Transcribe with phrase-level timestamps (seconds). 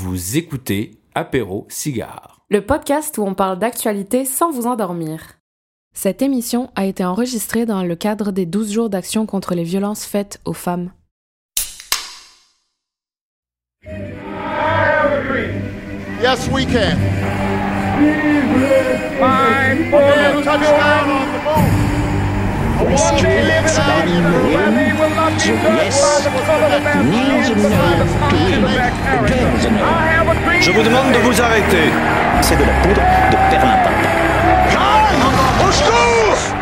[0.00, 2.38] Vous écoutez Apéro Cigare.
[2.50, 5.40] le podcast où on parle d'actualité sans vous endormir.
[5.92, 10.04] Cette émission a été enregistrée dans le cadre des 12 jours d'action contre les violences
[10.04, 10.92] faites aux femmes.
[16.22, 16.96] Yes, we can.
[19.18, 19.90] Man,
[20.44, 21.88] touchdown on the moon.
[30.60, 31.90] Je vous demande de vous arrêter.
[32.42, 34.10] C'est de la poudre de perlimpinpin.
[35.66, 36.57] Au secours!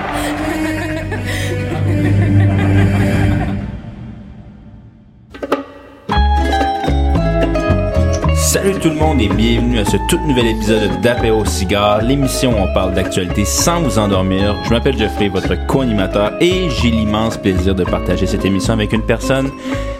[8.56, 12.62] Salut tout le monde et bienvenue à ce tout nouvel épisode d'Apéro Cigare, l'émission où
[12.62, 14.56] on parle d'actualité sans vous endormir.
[14.64, 19.02] Je m'appelle Jeffrey, votre co-animateur, et j'ai l'immense plaisir de partager cette émission avec une
[19.02, 19.50] personne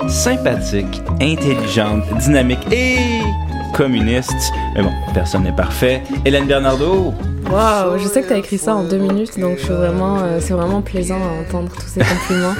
[0.09, 3.21] sympathique, intelligente, dynamique et
[3.77, 4.53] communiste.
[4.75, 6.03] Mais bon, personne n'est parfait.
[6.25, 7.13] Hélène Bernardo.
[7.51, 10.19] Waouh, je sais que tu as écrit ça en deux minutes, donc je suis vraiment,
[10.19, 12.55] euh, c'est vraiment plaisant à entendre tous ces compliments.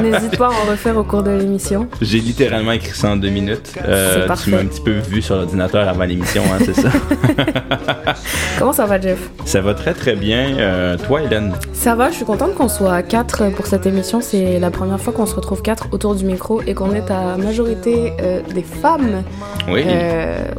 [0.00, 1.88] N'hésite pas à en refaire au cours de l'émission.
[2.00, 3.74] J'ai littéralement écrit ça en deux minutes.
[3.86, 6.88] Euh, tu m'as un petit peu vu sur l'ordinateur avant l'émission, hein, c'est ça?
[8.58, 9.30] Comment ça va, Jeff?
[9.44, 10.56] Ça va très très bien.
[10.58, 11.52] Euh, toi, Hélène?
[11.74, 14.22] Ça va, je suis contente qu'on soit à quatre pour cette émission.
[14.22, 17.36] C'est la première fois qu'on se retrouve quatre autour du micro et qu'on est à
[17.36, 19.22] majorité euh, des femmes.
[19.68, 19.84] Oui.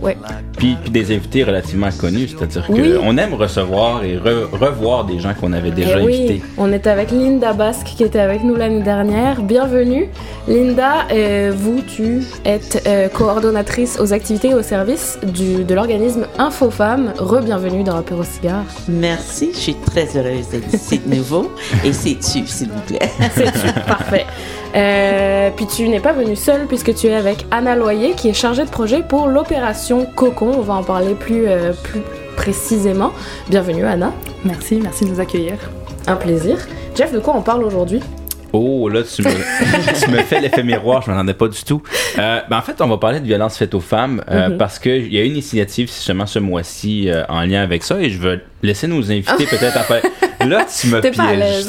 [0.01, 0.17] Ouais.
[0.57, 2.93] Puis, puis des invités relativement connus, c'est-à-dire Oui.
[2.99, 6.41] qu'on aime recevoir et re- revoir des gens qu'on avait déjà Eh oui, invités.
[6.57, 9.41] on est avec Linda Basque qui était avec nous l'année dernière.
[9.43, 10.07] Bienvenue.
[10.47, 16.25] Linda, euh, vous, tu êtes euh, coordonnatrice aux activités et aux services du, de l'organisme
[16.39, 17.13] InfoFemme.
[17.19, 18.63] Re-bienvenue dans Apéro Cigare.
[18.87, 21.51] Merci, je suis très heureuse d'être ici de nouveau.
[21.85, 23.11] Et c'est tu, s'il vous plaît.
[23.35, 24.25] C'est parfait.
[24.75, 28.33] Euh, puis tu n'es pas venue seule puisque tu es avec Anna Loyer qui est
[28.33, 30.53] chargée de projet pour l'opération Cocon.
[30.57, 32.01] On va en parler plus, euh, plus
[32.35, 33.11] précisément.
[33.49, 34.11] Bienvenue Anna.
[34.43, 35.53] Merci, merci de nous accueillir.
[36.07, 36.57] Un plaisir.
[36.95, 38.01] Jeff, de quoi on parle aujourd'hui?
[38.53, 39.29] Oh, là, tu me,
[40.03, 41.81] tu me fais l'effet miroir, je m'en attendais pas du tout.
[42.17, 44.57] Euh, ben, en fait, on va parler de violence faite aux femmes euh, Mhm.
[44.57, 48.09] parce qu'il y a une initiative justement ce mois-ci euh, en lien avec ça et
[48.09, 50.01] je veux laisser nos invités peut-être à faire.
[50.45, 51.17] Là, tu m'as piégé.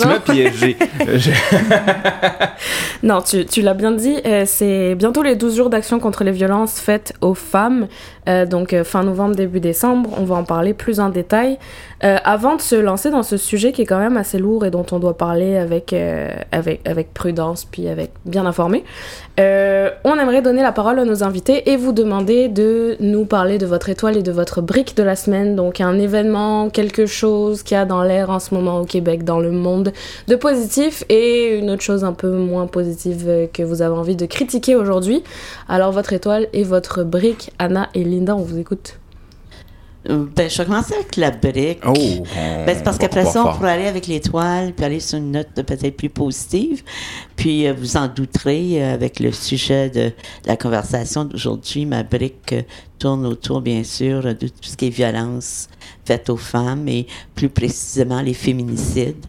[0.00, 0.22] Tu m'as hein?
[0.24, 0.76] piégé.
[1.16, 1.30] Je-
[3.02, 6.32] Non, tu, tu l'as bien dit, euh, c'est bientôt les 12 jours d'action contre les
[6.32, 7.86] violences faites aux femmes.
[8.28, 11.58] Euh, donc euh, fin novembre, début décembre, on va en parler plus en détail.
[12.04, 14.70] Euh, avant de se lancer dans ce sujet qui est quand même assez lourd et
[14.70, 15.94] dont on doit parler avec,
[16.52, 18.84] avec, avec prudence puis avec bien informé,
[19.40, 23.58] euh, on aimerait donner la parole à nos invités et vous demander de nous parler
[23.58, 25.56] de votre étoile et de votre brique de la semaine.
[25.56, 29.24] Donc un événement, quelque chose qu'il y a dans l'air en ce moment au Québec,
[29.24, 29.92] dans le monde,
[30.28, 34.26] de positif et une autre chose un peu moins positive que vous avez envie de
[34.26, 35.22] critiquer aujourd'hui.
[35.68, 39.01] Alors votre étoile et votre brique, Anna et Linda, on vous écoute.
[40.08, 41.80] Euh, ben, je vais commencer avec la brique.
[41.86, 41.92] Oh,
[42.34, 45.48] Ben, c'est parce qu'après ça, on pourrait aller avec l'étoile, puis aller sur une note
[45.54, 46.82] peut-être plus positive.
[47.36, 50.12] Puis euh, vous en douterez euh, avec le sujet de
[50.46, 51.86] la conversation d'aujourd'hui.
[51.86, 52.62] Ma brique euh,
[52.98, 55.68] tourne autour, bien sûr, de tout ce qui est violence
[56.04, 59.24] faite aux femmes et plus précisément les féminicides.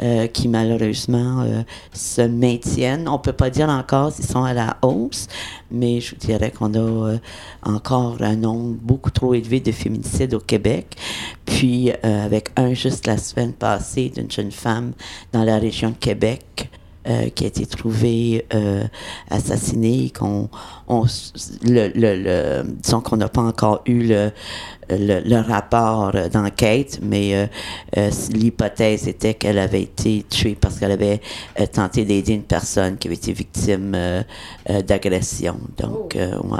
[0.00, 1.62] Euh, qui malheureusement euh,
[1.92, 3.08] se maintiennent.
[3.08, 5.26] On peut pas dire encore s'ils sont à la hausse,
[5.70, 7.18] mais je dirais qu'on a euh,
[7.62, 10.96] encore un nombre beaucoup trop élevé de féminicides au Québec.
[11.44, 14.92] Puis euh, avec un juste la semaine passée d'une jeune femme
[15.32, 16.70] dans la région de Québec
[17.06, 18.84] euh, qui a été trouvée euh,
[19.30, 20.48] assassinée, qu'on
[20.88, 21.04] on,
[21.64, 24.30] le, le, le- disons qu'on n'a pas encore eu le,
[24.90, 27.46] le, le rapport euh, d'enquête, mais euh,
[27.96, 31.20] euh, l'hypothèse était qu'elle avait été tuée parce qu'elle avait
[31.60, 33.96] euh, tenté d'aider une personne qui avait été victime
[34.86, 35.58] d'agression.
[35.78, 36.58] Donc, euh, ouais.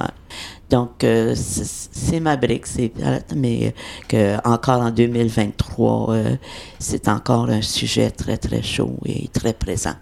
[0.70, 2.92] Donc, euh, c'est c'est ma brique, c'est
[3.34, 3.70] mais euh,
[4.08, 6.36] que encore en 2023, euh,
[6.78, 9.94] c'est encore un sujet très, très chaud et très présent.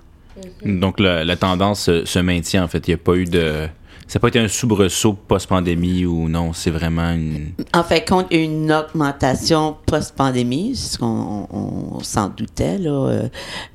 [0.64, 2.86] Donc la, la tendance se, se maintient en fait.
[2.88, 3.66] Il n'y a pas eu de.
[4.08, 7.48] Ça n'a pas été un soubresaut post-pandémie ou non, c'est vraiment une.
[7.74, 13.28] En fait, compte une augmentation post-pandémie, ce qu'on on, on s'en doutait, là, euh,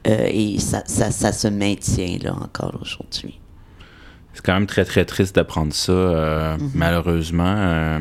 [0.07, 3.39] euh, et ça, ça, ça se maintient là encore aujourd'hui.
[4.33, 7.53] C'est quand même très très triste d'apprendre ça, euh, malheureusement.
[7.57, 7.99] euh,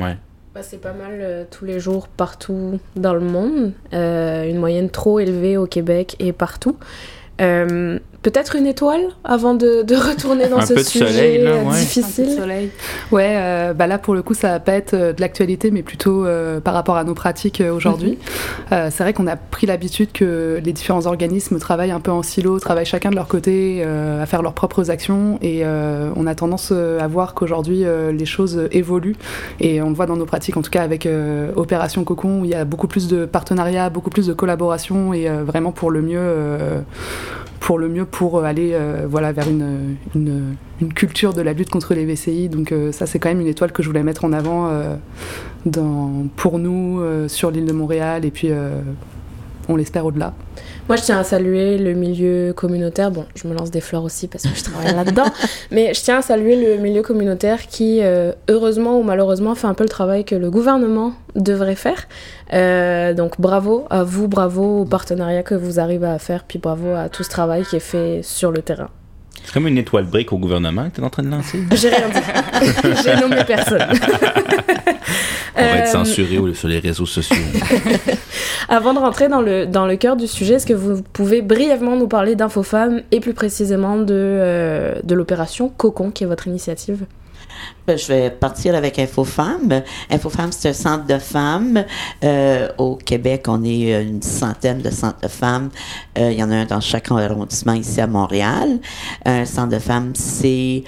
[0.00, 0.16] ouais.
[0.52, 4.90] Bah, c'est pas mal euh, tous les jours partout dans le monde, Euh, une moyenne
[4.90, 6.76] trop élevée au Québec et partout.
[7.40, 11.42] Euh, peut-être une étoile avant de, de retourner dans Un ce peu de sujet soleil,
[11.42, 11.78] là, ouais.
[11.80, 12.24] difficile.
[12.24, 12.70] Un peu de soleil.
[13.12, 15.82] Ouais, euh, bah là pour le coup ça va pas être euh, de l'actualité, mais
[15.82, 18.18] plutôt euh, par rapport à nos pratiques euh, aujourd'hui.
[18.72, 22.22] Euh, c'est vrai qu'on a pris l'habitude que les différents organismes travaillent un peu en
[22.22, 26.26] silo, travaillent chacun de leur côté euh, à faire leurs propres actions, et euh, on
[26.26, 29.16] a tendance à voir qu'aujourd'hui euh, les choses évoluent,
[29.60, 32.44] et on le voit dans nos pratiques, en tout cas avec euh, Opération Cocon, où
[32.44, 35.90] il y a beaucoup plus de partenariats, beaucoup plus de collaboration, et euh, vraiment pour
[35.90, 36.20] le mieux.
[37.60, 40.56] Euh, pour le mieux pour aller euh, voilà, vers une, une,
[40.94, 42.48] culture de la lutte contre les VCI.
[42.48, 44.96] Donc euh, ça, c'est quand même une étoile que je voulais mettre en avant euh,
[46.36, 48.80] pour nous euh, sur l'île de Montréal et puis euh,
[49.68, 50.34] on l'espère au-delà.
[50.90, 53.12] Moi, je tiens à saluer le milieu communautaire.
[53.12, 55.26] Bon, je me lance des fleurs aussi parce que je travaille là-dedans.
[55.70, 59.74] Mais je tiens à saluer le milieu communautaire qui, euh, heureusement ou malheureusement, fait un
[59.74, 62.08] peu le travail que le gouvernement devrait faire.
[62.52, 66.92] Euh, donc, bravo à vous, bravo au partenariat que vous arrivez à faire, puis bravo
[66.92, 68.88] à tout ce travail qui est fait sur le terrain.
[69.50, 71.58] C'est comme une étoile brique au gouvernement que tu es en train de lancer?
[71.74, 72.20] J'ai rien dit.
[73.04, 73.82] J'ai nommé personne.
[75.56, 77.34] On va être Euh, censuré sur les réseaux sociaux.
[78.68, 81.96] Avant de rentrer dans le, dans le cœur du sujet, est-ce que vous pouvez brièvement
[81.96, 87.04] nous parler d'Infofemme et plus précisément de, euh, de l'opération Cocon, qui est votre initiative?
[87.86, 89.82] Ben, je vais partir avec InfoFemmes.
[90.10, 91.84] InfoFemmes, c'est un centre de femmes.
[92.22, 95.70] Euh, au Québec, on est une centaine de centres de femmes.
[96.18, 98.78] Euh, il y en a un dans chaque arrondissement ici à Montréal.
[99.24, 100.84] Un centre de femmes, c'est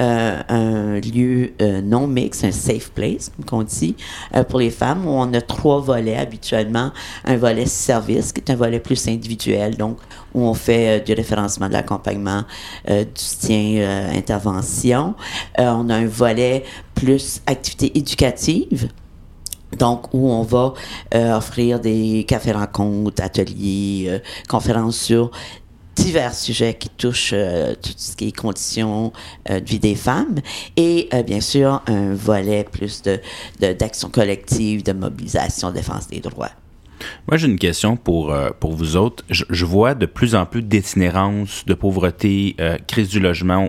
[0.00, 3.94] euh, un lieu euh, non mix, un safe place, comme on dit,
[4.34, 6.92] euh, pour les femmes, où on a trois volets habituellement.
[7.24, 9.98] Un volet service, qui est un volet plus individuel, donc
[10.34, 12.44] où on fait du référencement, de l'accompagnement,
[12.88, 15.14] du soutien, intervention.
[15.58, 16.64] On a un volet
[16.94, 18.88] plus activité éducative.
[19.78, 20.74] Donc, où on va
[21.14, 24.18] offrir des cafés-rencontres, ateliers, euh,
[24.48, 25.30] conférences sur
[25.94, 29.12] divers sujets qui touchent euh, tout ce qui est conditions
[29.50, 30.40] euh, de vie des femmes
[30.76, 33.20] et euh, bien sûr un volet plus de
[33.60, 36.50] d'action collective, de mobilisation, défense des droits.
[37.26, 39.24] Moi, j'ai une question pour, pour vous autres.
[39.28, 42.56] Je, vois de plus en plus d'itinérance, de pauvreté,
[42.86, 43.68] crise du logement,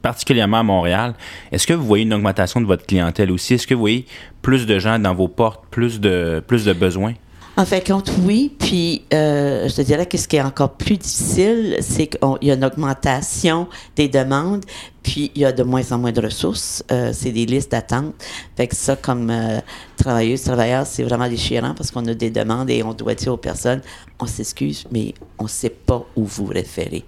[0.00, 1.14] particulièrement à Montréal.
[1.50, 3.54] Est-ce que vous voyez une augmentation de votre clientèle aussi?
[3.54, 4.06] Est-ce que vous voyez
[4.42, 7.14] plus de gens dans vos portes, plus de, plus de besoins?
[7.58, 8.54] En fait, compte, oui.
[8.58, 12.50] Puis, euh, je te dirais que ce qui est encore plus difficile, c'est qu'il y
[12.50, 13.66] a une augmentation
[13.96, 14.62] des demandes,
[15.02, 16.84] puis il y a de moins en moins de ressources.
[16.92, 18.14] Euh, c'est des listes d'attente.
[18.56, 19.60] Fait que ça, comme euh,
[19.96, 23.38] travailleuse, travailleur, c'est vraiment déchirant parce qu'on a des demandes et on doit dire aux
[23.38, 23.80] personnes,
[24.20, 27.04] on s'excuse, mais on ne sait pas où vous référer.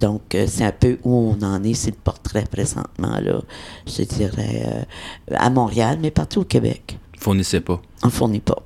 [0.00, 3.40] Donc, euh, c'est un peu où on en est, c'est le portrait présentement, là,
[3.86, 6.98] je te dirais, euh, à Montréal, mais partout au Québec.
[7.18, 7.80] Fournissez pas.
[8.02, 8.62] On fournit pas.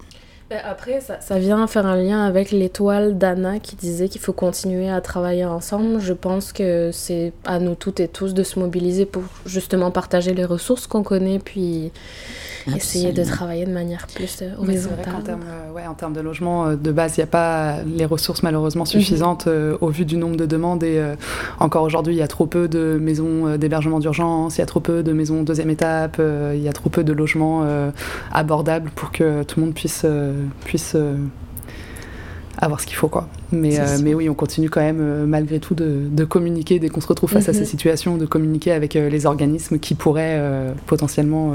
[0.49, 4.33] Ben, Après, ça, ça vient faire un lien avec l'étoile d'Anna qui disait qu'il faut
[4.33, 6.01] continuer à travailler ensemble.
[6.01, 10.35] Je pense que c'est à nous toutes et tous de se mobiliser pour justement partager
[10.35, 11.91] les ressources qu'on connaît, puis
[12.75, 15.05] essayer de travailler de manière plus euh, c'est vrai horizontale.
[15.15, 17.77] qu'en termes, euh, ouais, en termes de logement, euh, de base, il n'y a pas
[17.87, 20.83] les ressources malheureusement suffisantes euh, au vu du nombre de demandes.
[20.83, 21.01] Et
[21.61, 24.81] encore aujourd'hui, il y a trop peu de maisons d'hébergement d'urgence, il y a trop
[24.81, 26.21] peu de maisons deuxième étape,
[26.55, 27.65] il y a trop peu de logements
[28.33, 30.05] abordables pour que tout le monde puisse,
[30.65, 30.97] puisse
[32.59, 33.09] avoir ce qu'il faut.
[33.09, 33.29] Quoi.
[33.53, 36.89] Mais, euh, mais oui, on continue quand même, euh, malgré tout, de, de communiquer dès
[36.89, 37.59] qu'on se retrouve face à Mhm.
[37.59, 40.41] ces situations, de communiquer avec euh, les organismes qui pourraient
[40.87, 41.53] potentiellement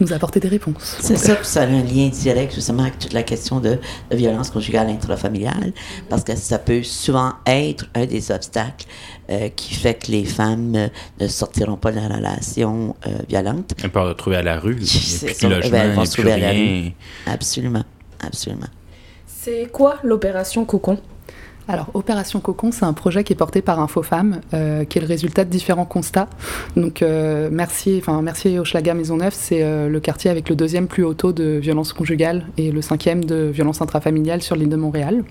[0.00, 0.96] nous apporter des réponses.
[1.00, 3.78] C'est ça, puis ça a un lien direct justement avec toute la question de,
[4.10, 5.72] de violence conjugale intrafamiliale,
[6.08, 8.86] parce que ça peut souvent être un des obstacles
[9.30, 10.88] euh, qui fait que les femmes euh,
[11.20, 13.72] ne sortiront pas de la relation euh, violente.
[13.84, 14.84] On peut retrouver à la rue.
[14.84, 15.48] Ça.
[15.48, 16.90] logement, ben, elles il vont n'y a se plus trouver à la rien.
[17.26, 17.84] Absolument,
[18.20, 18.66] absolument.
[19.26, 20.98] C'est quoi l'opération Cocon?
[21.66, 25.06] Alors, Opération Cocon, c'est un projet qui est porté par Infofemme, euh, qui est le
[25.06, 26.28] résultat de différents constats.
[26.76, 31.04] Donc, euh, Mercier, enfin Mercier Hochelaga Maisonneuve, c'est euh, le quartier avec le deuxième plus
[31.04, 35.24] haut taux de violence conjugale et le cinquième de violence intrafamiliale sur l'île de Montréal.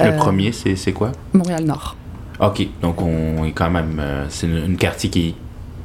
[0.00, 1.12] Le Euh, premier, c'est quoi?
[1.32, 1.96] Montréal Nord.
[2.40, 2.66] OK.
[2.80, 4.02] Donc, on est quand même.
[4.30, 5.36] c'est une, une quartier qui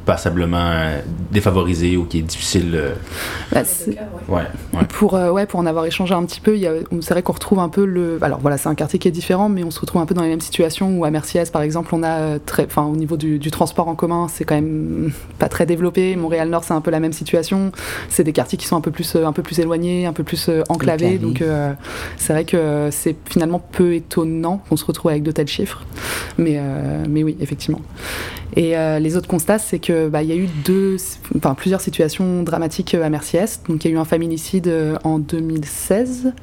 [0.07, 0.99] passablement euh,
[1.31, 2.71] défavorisé ou qui est difficile.
[2.73, 2.93] euh,
[3.51, 3.61] Bah,
[4.29, 4.41] ouais,
[4.73, 4.85] ouais.
[4.89, 7.13] Pour, euh, ouais, pour en avoir échangé un petit peu, il y a- on- c'est
[7.13, 8.17] vrai qu'on retrouve un peu le.
[8.21, 10.23] Alors voilà, c'est un quartier qui est différent, mais on se retrouve un peu dans
[10.23, 12.65] les mêmes situations où à Merciès, par exemple, on a euh, très.
[12.65, 16.15] Enfin, au niveau du, du transport en commun, c'est quand même pas très développé.
[16.15, 17.71] Montréal-Nord, c'est un peu la même situation.
[18.09, 20.47] C'est des quartiers qui sont un peu plus, un peu plus éloignés, un peu plus
[20.49, 21.17] euh, enclavés.
[21.19, 21.73] Donc euh,
[22.17, 25.83] c'est vrai que c'est finalement peu étonnant qu'on se retrouve avec de tels chiffres.
[26.37, 27.81] Mais, euh, mais oui, effectivement.
[28.55, 30.47] Et euh, les autres constats, c'est que bah, y a eu
[31.55, 33.61] plusieurs situations dramatiques euh, à Merciès.
[33.67, 36.33] Donc il y a eu un féminicide euh, en 2016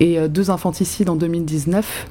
[0.00, 2.06] et deux infanticides en 2019.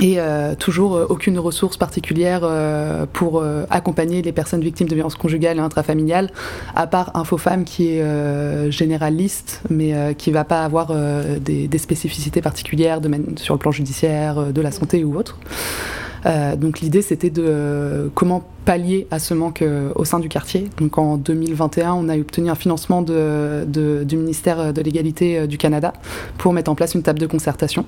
[0.00, 4.94] Et euh, toujours euh, aucune ressource particulière euh, pour euh, accompagner les personnes victimes de
[4.94, 6.30] violences conjugales et intrafamiliales,
[6.74, 10.92] à part InfoFemme qui est euh, généraliste, mais euh, qui va pas avoir
[11.40, 15.38] des, des spécificités particulières de sur le plan judiciaire, de la santé ou autre.
[16.56, 19.62] Donc l'idée c'était de comment pallier à ce manque
[19.94, 20.70] au sein du quartier.
[20.78, 25.58] Donc en 2021, on a obtenu un financement de, de- du ministère de l'égalité du
[25.58, 25.92] Canada
[26.38, 27.84] pour mettre en place une table de concertation.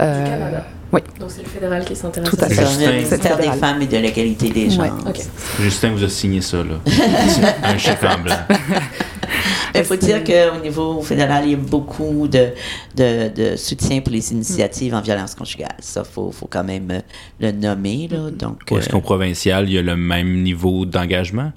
[0.00, 0.66] Euh, Canada.
[0.96, 1.02] Oui.
[1.20, 2.66] Donc c'est le fédéral qui s'intéresse Tout à à fait.
[2.66, 2.92] Justin.
[2.92, 3.46] ministère des.
[3.56, 5.04] Femmes et de l'égalité des genres.
[5.06, 5.12] Ouais.
[5.60, 6.80] Justin vous a signé ça, là.
[7.62, 8.36] un chèque en blanc.
[9.74, 12.48] Il faut dire qu'au niveau fédéral, il y a beaucoup de,
[12.96, 15.76] de, de soutien pour les initiatives en violence conjugale.
[15.80, 17.00] Ça, il faut, faut quand même euh,
[17.40, 18.08] le nommer.
[18.10, 18.30] Là.
[18.30, 21.52] Donc, Ou est-ce euh, qu'au provincial, il y a le même niveau d'engagement?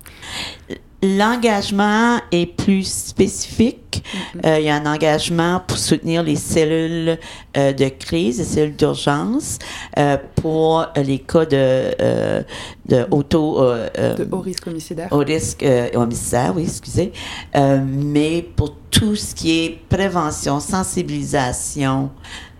[1.01, 4.03] L'engagement est plus spécifique.
[4.45, 7.17] Euh, il y a un engagement pour soutenir les cellules
[7.57, 9.59] euh, de crise, les cellules d'urgence,
[9.97, 12.43] euh, pour les cas de, euh,
[12.87, 13.61] de auto...
[13.63, 15.07] euh, euh, de haut risque homicidaire.
[15.11, 17.13] au risque euh, homicide, oui, excusez.
[17.55, 22.09] Euh, mais pour tout ce qui est prévention, sensibilisation,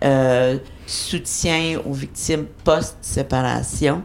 [0.02, 0.56] euh,
[0.86, 4.02] soutien aux victimes post-séparation,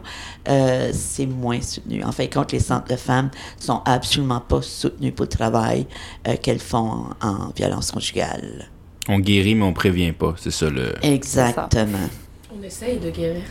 [0.48, 2.02] euh, c'est moins soutenu.
[2.04, 5.86] En fait, compte, les centres de femmes sont absolument pas soutenus pour le travail
[6.26, 8.68] euh, qu'elles font en, en violence conjugale.
[9.08, 10.34] On guérit, mais on prévient pas.
[10.38, 10.94] C'est ça le.
[11.02, 12.08] Exactement.
[12.58, 13.42] On essaye de guérir.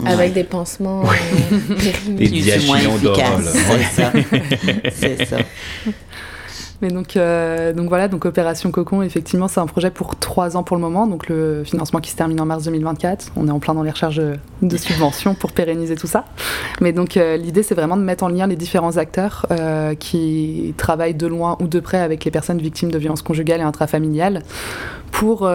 [0.00, 0.10] Ouais.
[0.10, 2.16] Avec des pansements euh, périmés.
[2.16, 4.12] Des diachylons d'or, c'est ça.
[4.92, 5.36] c'est ça.
[6.82, 10.64] Mais donc, euh, donc voilà, donc Opération Cocon, effectivement, c'est un projet pour trois ans
[10.64, 11.06] pour le moment.
[11.06, 13.32] Donc le financement qui se termine en mars 2024.
[13.36, 14.20] On est en plein dans les recherches
[14.60, 16.24] de, subventions pour pérenniser tout ça.
[16.80, 20.74] Mais donc euh, l'idée, c'est vraiment de mettre en lien les différents acteurs euh, qui
[20.76, 24.42] travaillent de loin ou de près avec les personnes victimes de violences conjugales et intrafamiliales
[25.12, 25.48] pour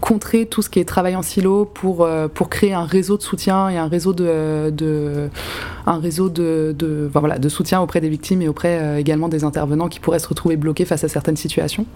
[0.00, 3.22] contrer tout ce qui est travail en silo pour, euh, pour créer un réseau de
[3.22, 5.28] soutien et un réseau de, de
[5.86, 9.44] un réseau de, de, voilà, de soutien auprès des victimes et auprès euh, également des
[9.44, 11.86] intervenants qui pourraient se retrouver bloqués face à certaines situations.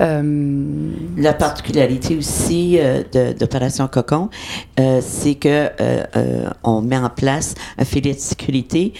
[0.00, 2.78] Euh, La particularité aussi
[3.38, 4.28] d'Opération Cocon,
[5.00, 5.70] c'est que
[6.64, 8.92] on met en place un filet de sécurité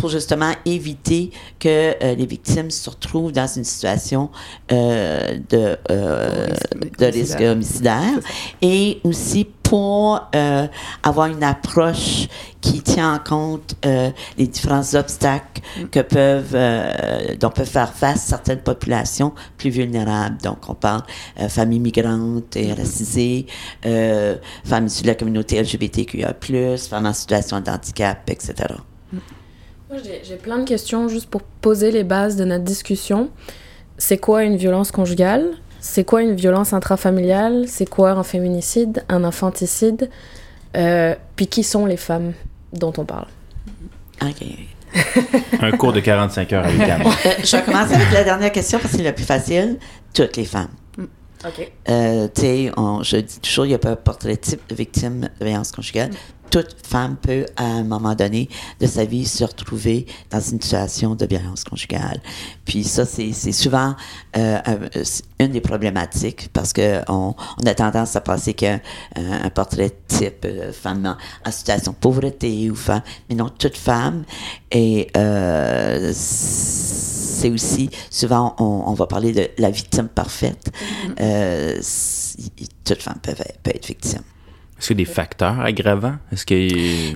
[0.00, 1.68] pour justement éviter que
[2.02, 4.30] euh, les victimes se retrouvent dans une situation
[4.72, 6.46] euh, de, euh,
[6.80, 8.18] Risque de risque homicidaire.
[8.62, 10.28] Et aussi pour
[11.04, 12.26] avoir une approche
[12.60, 16.56] qui tient en compte les différents obstacles que peuvent
[17.38, 20.38] dont peuvent faire face certaines populations plus vulnérables.
[20.42, 21.02] Donc on parle
[21.48, 23.46] familles migrantes et racisées,
[23.86, 26.34] euh, femmes issues de la communauté LGBTQIA+,
[26.78, 28.54] femmes en situation de handicap, etc.
[29.90, 33.30] Moi, j'ai- plein de questions juste pour poser les bases de notre discussion.
[33.98, 35.50] C'est quoi une violence conjugale?
[35.80, 37.64] C'est quoi une violence intrafamiliale?
[37.66, 40.08] C'est quoi un féminicide Un infanticide?
[40.76, 42.32] Euh, Puis qui sont les femmes
[42.72, 43.26] dont on parle?
[44.22, 44.46] OK.
[45.60, 47.02] Un cours de 45 heures à l'UQAM.
[47.02, 49.78] Euh, je vais commencer avec la dernière question parce que c'est la plus facile.
[50.12, 50.68] Toutes les femmes.
[51.44, 51.72] Ok.
[51.88, 55.28] Euh, tu sais, je dis toujours, il n'y a pas un portrait type de victime
[55.40, 56.10] de violence conjugale.
[56.50, 58.48] Toute femme peut, à un moment donné
[58.80, 62.20] de sa vie, se retrouver dans une situation de violence conjugale.
[62.64, 63.94] Puis ça, c'est souvent
[64.36, 64.58] euh,
[65.04, 68.80] c'est une des problématiques parce que on, a tendance à penser qu'un
[69.14, 71.16] un, un portrait type euh, femme en,
[71.48, 74.24] en situation de pauvreté ou femme, mais non, toute femme.
[74.72, 80.70] Et euh, c'est aussi, souvent, on, on va parler de la victime parfaite.
[81.20, 82.50] Euh, si-
[82.84, 84.22] toute femme peut, peut être victime.
[84.80, 86.16] Est-ce qu'il y a des facteurs aggravants?
[86.32, 86.68] Est-ce que.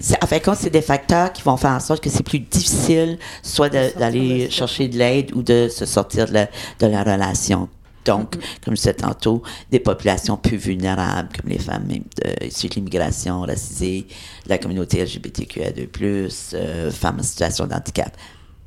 [0.03, 2.41] C'est- En fait, compte, c'est des facteurs qui vont faire en sorte que c'est plus
[2.41, 6.45] difficile, soit de- d'aller chercher de l'aide ou de se sortir de la,
[6.81, 7.69] de la relation.
[8.05, 12.69] Donc, comme je disais tantôt, des populations plus vulnérables, comme les femmes même de, issues
[12.69, 14.07] de l'immigration, racisées,
[14.47, 18.15] la communauté LGBTQA2+, euh, femmes en situation de handicap.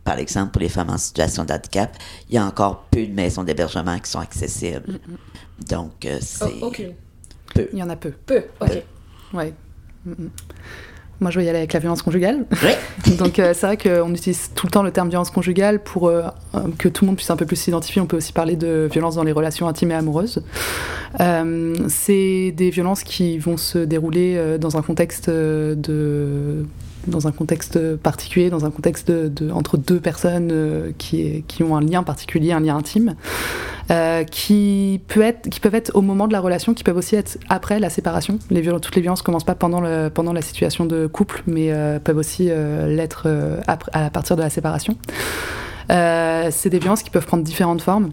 [0.03, 1.95] Par exemple, pour les femmes en situation de handicap,
[2.29, 4.99] il y a encore peu de maisons d'hébergement qui sont accessibles.
[5.69, 6.69] Donc, euh, c'est Oh.
[7.57, 7.69] Peu.
[7.73, 8.11] il y en a peu.
[8.25, 8.43] Peu.
[8.61, 8.83] Ok.
[9.33, 9.53] Ouais.
[11.19, 12.45] Moi, je vais y aller avec la violence conjugale.
[12.63, 13.15] Oui.
[13.17, 16.23] Donc, euh, c'est vrai qu'on utilise tout le temps le terme violence conjugale pour euh,
[16.53, 18.01] euh, que tout le monde puisse un peu plus s'identifier.
[18.01, 20.43] On peut aussi parler de violence dans les relations intimes et amoureuses.
[21.19, 26.65] Euh, c'est des violences qui vont se dérouler dans un contexte de
[27.07, 31.75] dans un contexte particulier, dans un contexte de, entre deux personnes euh, qui, qui ont
[31.75, 33.15] un lien particulier, un lien intime,
[33.91, 37.15] euh, qui, peut être, qui peuvent être au moment de la relation, qui peuvent aussi
[37.15, 38.37] être après la séparation.
[38.37, 42.49] Toutes les violences commencent pas pendant, pendant la situation de couple, mais euh, peuvent aussi
[42.87, 43.27] l'être
[43.67, 44.97] à partir de la séparation.
[45.89, 48.11] C'est des violences qui peuvent prendre différentes formes.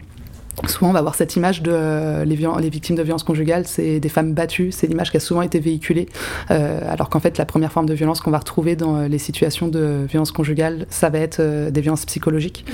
[0.67, 4.01] Souvent on va avoir cette image de euh, les, les, victimes de violences conjugales, c'est
[4.01, 6.09] des femmes battues, c'est l'image qui a souvent été véhiculée,
[6.51, 9.69] euh, alors qu'en fait la première forme de violence qu'on va retrouver dans les situations
[9.69, 12.65] de violence conjugale, ça va être des violences psychologiques.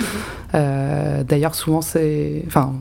[0.53, 2.43] D'ailleurs souvent c'est...
[2.47, 2.75] Enfin,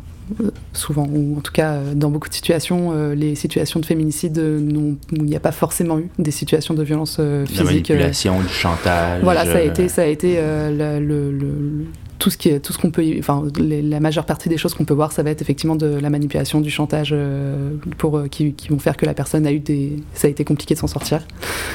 [0.74, 5.24] souvent, ou en tout cas dans beaucoup de situations, les situations de féminicide où il
[5.24, 7.58] n'y a pas forcément eu des situations de violence physique.
[7.58, 9.24] La manipulation, du chantage.
[9.24, 11.86] Voilà, ça a été, ça a été le, le
[12.20, 14.84] tout ce qui est, tout ce qu'on peut, enfin, la majeure partie des choses qu'on
[14.84, 18.54] peut voir, ça va être effectivement de la manipulation, du chantage, euh, pour euh, qui,
[18.54, 20.88] qui, vont faire que la personne a eu des, ça a été compliqué de s'en
[20.88, 21.26] sortir.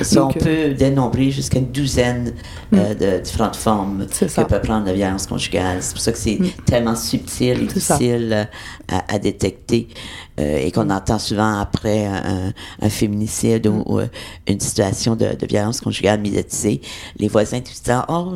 [0.02, 2.34] Ça, on euh, peut dénombrer jusqu'à une douzaine
[2.72, 2.78] mm.
[3.00, 5.78] de différentes formes que peut prendre la violence conjugale.
[5.80, 6.50] C'est pour ça que c'est mm.
[6.66, 8.48] tellement subtil et difficile
[8.88, 9.88] à, à, détecter.
[10.36, 14.08] Et qu'on entend souvent après un, un féminicide ou, mm.
[14.48, 16.82] une situation de, de, violence conjugale médiatisée,
[17.18, 18.34] les voisins tout temps, oh,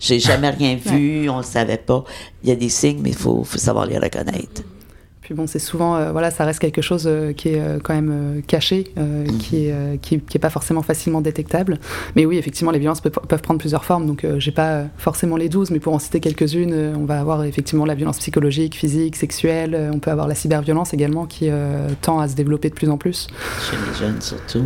[0.00, 2.04] j'ai jamais rien vu, on le savait pas.
[2.42, 4.62] Il y a des signes, mais il faut, faut savoir les reconnaître.
[5.28, 7.92] Puis bon, c'est souvent, euh, voilà, ça reste quelque chose euh, qui est euh, quand
[7.92, 9.36] même caché, mm.
[9.36, 11.78] qui, est, qui, qui, est pas forcément facilement détectable.
[12.16, 14.06] Mais oui, effectivement, les violences peuvent, peuvent prendre plusieurs formes.
[14.06, 17.84] Donc, j'ai pas forcément les 12, mais pour en citer quelques-unes, on va avoir effectivement
[17.84, 19.90] la violence psychologique, physique, sexuelle.
[19.92, 21.50] on peut avoir la cyberviolence également qui
[22.00, 23.26] tend à se développer de plus en plus.
[23.70, 24.64] Chez les jeunes surtout.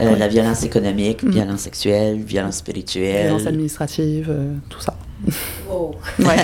[0.00, 1.30] La violence économique, mm.
[1.30, 3.26] violence sexuelle, violence spirituelle.
[3.26, 4.34] Violence administrative,
[4.68, 4.96] tout ça.
[5.68, 5.94] Wow.
[6.18, 6.26] Ouais.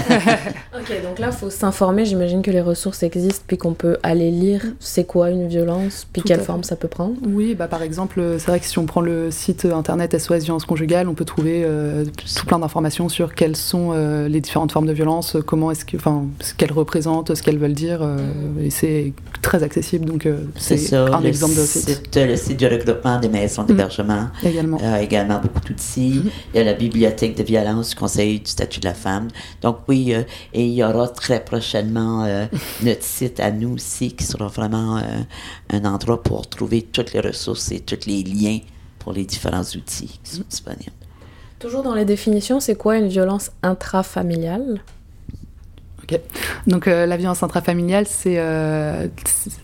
[0.75, 2.05] ok, donc là, il faut s'informer.
[2.05, 6.23] J'imagine que les ressources existent, puis qu'on peut aller lire c'est quoi une violence, puis
[6.23, 7.15] quelle forme ça peut prendre.
[7.27, 10.65] Oui, bah, par exemple, c'est vrai que si on prend le site internet SOS Violence
[10.65, 14.87] Conjugale, on peut trouver euh, tout plein d'informations sur quelles sont euh, les différentes formes
[14.87, 18.17] de violence, comment est-ce que, enfin, ce qu'elles représentent, ce qu'elles veulent dire, euh,
[18.61, 19.13] et c'est
[19.47, 20.05] très accessible.
[20.07, 22.17] Donc, c'est un exemple de site.
[22.17, 23.67] Le site du regroupement des maisons mm.
[23.67, 24.29] d'hébergement.
[24.45, 24.79] Également.
[24.99, 26.23] également beaucoup d'outils.
[26.25, 26.31] Mm.
[26.55, 29.29] Il y a la bibliothèque de violence du Conseil du statut de la femme.
[29.63, 30.23] Donc oui, euh,
[30.53, 32.47] et il y aura très prochainement euh,
[32.83, 35.03] notre site à nous aussi qui sera vraiment euh,
[35.71, 38.59] un endroit pour trouver toutes les ressources et tous les liens
[38.99, 40.93] pour les différents outils qui sont disponibles.
[41.59, 44.81] Toujours dans les définitions, c'est quoi une violence intrafamiliale?
[46.67, 49.07] Donc euh, la violence intrafamiliale, c'est euh,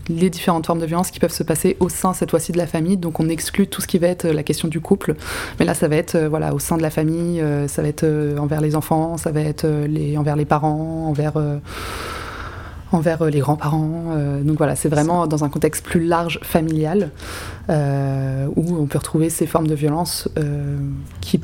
[0.09, 2.67] les différentes formes de violence qui peuvent se passer au sein cette fois-ci de la
[2.67, 2.97] famille.
[2.97, 5.15] Donc on exclut tout ce qui va être la question du couple,
[5.59, 8.05] mais là ça va être euh, voilà au sein de la famille, ça va être
[8.39, 9.65] envers les enfants, ça va être
[10.17, 11.33] envers les parents, envers
[12.91, 14.15] envers les grands-parents.
[14.43, 17.09] donc voilà, c'est vraiment dans un contexte plus large familial
[17.69, 20.29] où on peut retrouver ces formes de violence
[21.21, 21.39] qui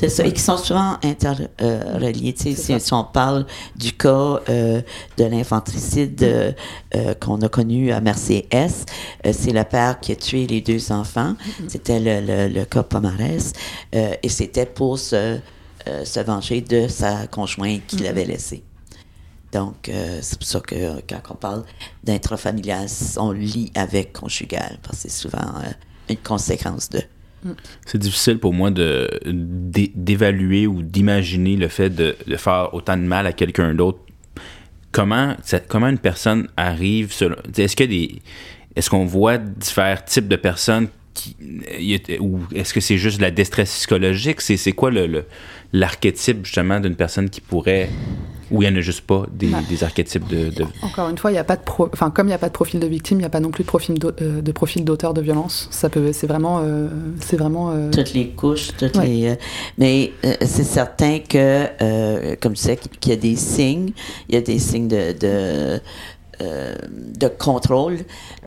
[0.00, 2.34] c'est ça, et qui sont souvent interreliés.
[2.46, 3.44] Euh, si, on parle
[3.76, 4.80] du cas euh,
[5.18, 8.86] de l'infantricide euh, qu'on a connu à Mercier S,
[9.30, 11.34] c'est le père qui a tué les deux enfants.
[11.34, 11.68] Mm-hmm.
[11.68, 13.52] C'était le, le, cas Pomarès.
[13.92, 15.38] et c'était pour se,
[16.04, 18.28] se, venger de sa conjointe qu'il avait mm-hmm.
[18.28, 18.64] laissée.
[19.52, 19.90] Donc,
[20.22, 21.64] c'est pour ça que quand on parle
[22.04, 22.86] d'intrafamilial,
[23.18, 25.60] on lit avec conjugal, parce que c'est souvent
[26.08, 27.02] une conséquence de.
[27.86, 33.32] C'est difficile pour moi d'évaluer ou d'imaginer le fait de, faire autant de mal à
[33.32, 33.98] quelqu'un d'autre.
[34.92, 35.36] Comment,
[35.68, 37.12] comment une personne arrive
[37.56, 38.20] Est-ce que des
[38.76, 41.36] est-ce qu'on voit différents types de personnes qui,
[42.20, 44.40] ou est-ce que c'est juste la détresse psychologique?
[44.40, 45.24] C'est quoi le
[45.72, 47.88] l'archétype justement d'une personne qui pourrait
[48.50, 50.50] ou il n'y en a juste pas des, des archétypes de,
[50.82, 52.52] Encore une fois, il y a pas de enfin comme il n'y a pas de
[52.52, 55.14] profil de victime, il n'y a pas non plus de profil euh, de profil d'auteur
[55.14, 55.68] de violence.
[55.70, 56.88] Ça peut, c'est vraiment, euh,
[57.20, 57.70] c'est vraiment.
[57.70, 59.36] Euh, toutes les couches, toutes les.
[59.78, 63.92] mais c'est certain que, comme tu sais, qu'il y a des signes,
[64.28, 65.80] il y a des signes de
[66.40, 67.98] euh, de contrôle.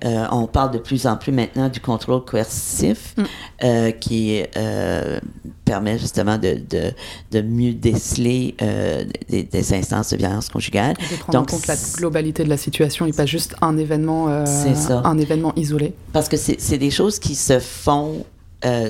[0.04, 3.24] Euh, on parle de plus en plus maintenant du contrôle coercitif mm.
[3.64, 4.42] euh, qui
[5.66, 6.60] permet justement de,
[7.32, 8.56] de, mieux déceler
[9.30, 10.96] des, instances de violence conjugale.
[10.96, 14.28] de prendre Donc, en compte la globalité de la situation et pas juste un événement,
[14.28, 15.94] un événement isolé.
[16.14, 18.26] Parce que c'est des choses qui se font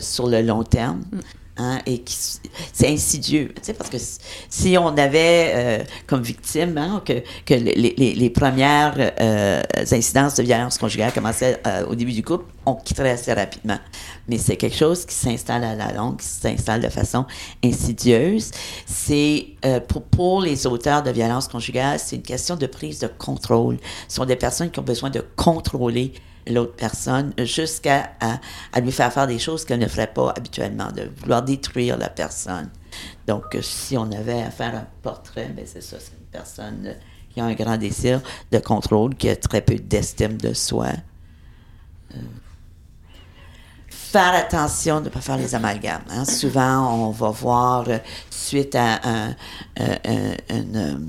[0.02, 1.02] sur le long terme.
[1.12, 1.20] Mm.
[1.56, 2.04] Hein, et
[2.74, 3.98] c'est insidieux, tu sais, parce que
[4.50, 7.22] si on avait euh, comme victime hein, que,
[7.54, 9.62] les, premières euh,
[9.92, 13.78] incidences de violence conjugale commençaient euh, au début du couple, on quitterait assez rapidement.
[14.28, 17.28] Mais c'est quelque chose qui s'installe à la longue, qui s'installe de façon
[17.63, 18.50] insidieuse.
[18.88, 19.50] C'est
[19.88, 23.78] pour, pour les auteurs de violence conjugale, c'est une question de prise de contrôle.
[24.08, 26.13] Ce sont des personnes qui ont besoin de contrôler
[26.47, 31.10] l'autre personne jusqu'à à, lui faire faire des choses qu'elle ne ferait pas habituellement, de
[31.21, 32.69] vouloir détruire la personne.
[33.27, 36.84] Donc, euh, si on avait à faire un portrait, ben c'est ça, c'est une personne
[36.86, 36.93] euh,
[37.34, 40.88] qui a un grand désir de contrôle, qui a très peu d'estime de soi.
[42.13, 42.19] Euh,
[43.89, 46.03] faire attention de ne pas faire les amalgames.
[46.10, 46.25] Hein.
[46.25, 47.88] Souvent, on va voir,
[48.29, 49.36] suite à un,
[49.79, 50.99] un,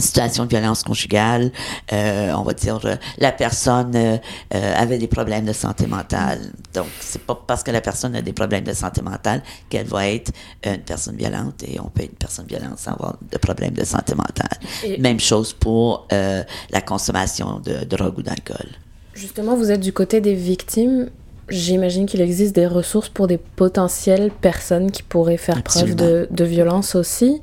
[0.00, 1.50] situation de violence conjugale,
[1.92, 4.18] euh, on va dire euh, la personne euh,
[4.50, 6.40] avait des problèmes de santé mentale.
[6.74, 10.08] Donc c'est pas parce que la personne a des problèmes de santé mentale qu'elle va
[10.08, 10.32] être
[10.64, 13.84] une personne violente et on peut être une personne violente sans avoir de problèmes de
[13.84, 14.58] santé mentale.
[14.84, 18.66] Et- Même chose pour la consommation de drogue ou d'alcool.
[19.14, 21.10] Justement, vous êtes du côté des victimes.
[21.48, 26.44] J'imagine qu'il existe des ressources pour des potentielles personnes qui pourraient faire preuve de, de
[26.44, 27.40] violence aussi.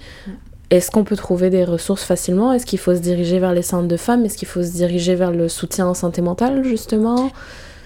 [0.71, 2.51] Est-ce qu'on peut trouver des ressources facilement?
[2.53, 4.25] Est-ce qu'il faut se diriger vers les centres de femmes?
[4.25, 7.31] Est-ce qu'il faut se diriger vers le soutien en santé mentale, justement?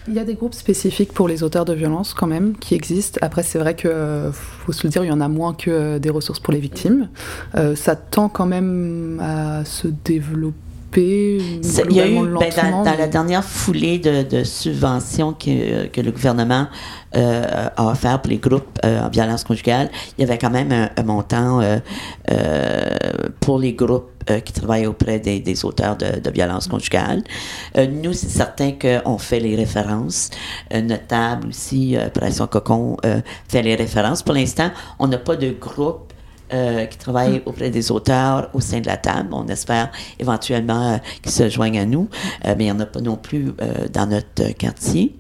[0.08, 3.20] Il y a des groupes spécifiques pour les auteurs de violences quand même qui existent.
[3.22, 6.10] Après, c'est vrai que faut se le dire, il y en a moins que des
[6.10, 7.10] ressources pour les victimes.
[7.56, 12.84] Euh, ça tend quand même à se développer Il y a eu, ben, dans, lentement,
[12.84, 16.68] dans mais- la dernière foulée de, de subventions que, que le gouvernement
[17.16, 20.72] euh, a offert pour les groupes euh, en violence conjugale, il y avait quand même
[20.72, 21.80] un, un montant euh,
[23.40, 24.06] pour les groupes
[24.46, 27.24] qui travaillent auprès des, des auteurs de, de violence conjugale.
[27.76, 30.30] Nous, c'est certain qu'on fait les références.
[30.72, 32.96] Euh, notre table aussi, Opération Cocon,
[33.48, 34.22] fait les références.
[34.22, 36.09] Pour l'instant, on n'a pas de groupe
[36.54, 39.30] euh, qui travaillent auprès des auteurs au sein de la table.
[39.32, 42.10] On espère éventuellement euh, qu'ils se joignent à nous,
[42.46, 45.19] Euh, mais il n'y en a pas non plus euh, dans notre quartier.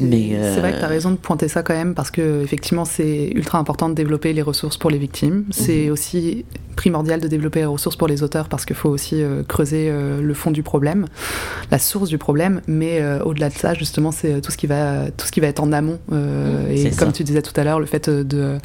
[0.00, 2.42] Mais c'est euh, vrai que tu as raison de pointer ça quand même parce que
[2.42, 5.44] effectivement c'est ultra important de développer les ressources pour les victimes.
[5.50, 6.44] C'est aussi
[6.76, 10.20] primordial de développer les ressources pour les auteurs parce qu'il faut aussi euh, creuser euh,
[10.20, 11.06] le fond du problème,
[11.70, 12.60] la source du problème.
[12.66, 15.40] Mais euh, au-delà de ça, justement, c'est euh, tout ce qui va tout ce qui
[15.40, 15.98] va être en amont.
[16.12, 17.12] Euh, et comme ça.
[17.12, 18.58] tu disais tout à l'heure, le fait euh, de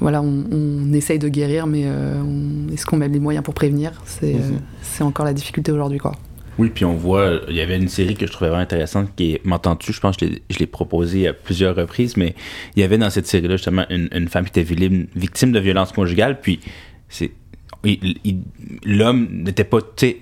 [0.00, 2.22] voilà, on, on essaye de guérir, mais euh,
[2.72, 3.92] est-ce qu'on met les moyens pour prévenir?
[4.04, 6.12] C'est euh, c'est encore la difficulté aujourd'hui, quoi.
[6.60, 9.32] Oui, puis on voit, il y avait une série que je trouvais vraiment intéressante qui
[9.32, 9.94] est M'entends-tu?
[9.94, 12.34] Je pense que je l'ai- proposée à plusieurs reprises, mais
[12.76, 14.76] il y avait dans cette série-là justement une, une femme qui était
[15.14, 16.60] victime, de violence conjugale, puis
[17.08, 17.32] c'est.
[18.84, 19.78] L'homme n'était pas,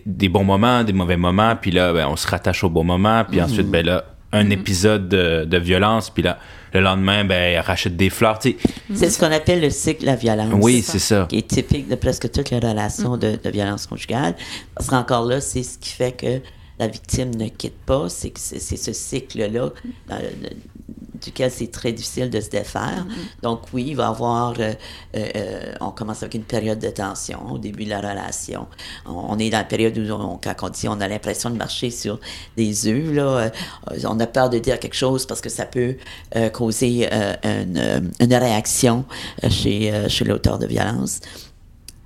[0.06, 3.24] des bons moments, des mauvais moments, puis là, ben, on se rattache au bon moment,
[3.28, 6.38] puis ensuite, ben là, un épisode de, de violence, puis là,
[6.72, 8.56] le lendemain, ben, elle rachète des fleurs, tu sais.
[8.94, 10.52] C'est ce qu'on appelle le cycle de la violence.
[10.60, 11.26] Oui, c'est ça.
[11.28, 14.34] Qui est typique de presque toutes les relations de, de violence conjugale.
[14.74, 16.40] Parce qu'encore là, c'est ce qui fait que
[16.78, 19.72] la victime ne quitte pas, c'est c'est c'est ce cycle-là le-
[21.20, 23.06] duquel c'est très difficile de se défaire.
[23.42, 24.72] Donc oui, il va y avoir, euh,
[25.16, 28.66] euh, on commence avec une période de tension au début de la relation.
[29.06, 31.56] On, on est dans la période où, on- quand on dit on a l'impression de
[31.56, 32.18] marcher sur
[32.56, 33.50] des œufs, là, euh,
[34.04, 35.96] on a peur de dire quelque chose parce que ça peut
[36.52, 37.08] causer
[37.44, 39.04] une, une réaction
[39.48, 41.20] chez, chez l'auteur de violence.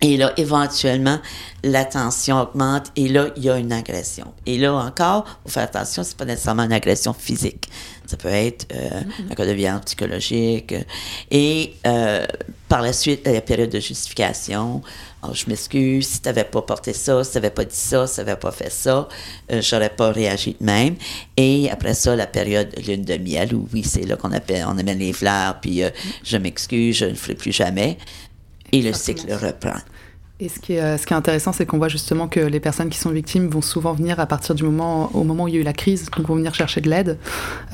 [0.05, 1.21] Et là, éventuellement,
[1.63, 4.35] la tension augmente et là, il y a une agression.
[4.47, 7.69] Et là encore, faut faire attention, c'est pas nécessairement une agression physique.
[8.13, 10.75] Ça peut être euh, un cas de violence psychologique.
[11.31, 12.27] Et euh,
[12.69, 14.83] par la suite, la période de justification.
[15.23, 18.07] Alors, je m'excuse, si tu n'avais pas porté ça, si tu n'avais pas dit ça,
[18.07, 19.09] si tu n'avais pas fait ça,
[19.51, 20.97] euh, j'aurais pas réagi de même.
[21.39, 24.77] Et après ça, la période lune de miel, où oui, c'est là qu'on appelle, on
[24.77, 25.89] amène les fleurs, puis euh,
[26.23, 27.97] je m'excuse, je ne ferai plus jamais.
[28.73, 29.81] Et le cycle reprend.
[30.43, 32.59] Et ce qui est, euh, ce qui est intéressant, c'est qu'on voit justement que les
[32.59, 35.55] personnes qui sont victimes vont souvent venir à partir du moment, au moment où il
[35.55, 37.17] y a eu la crise, donc vont venir chercher de l'aide.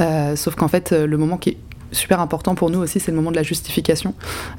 [0.01, 1.57] Euh, sauf qu'en fait, euh, le moment qui est
[1.93, 4.15] super important pour nous aussi, c'est le moment de la justification.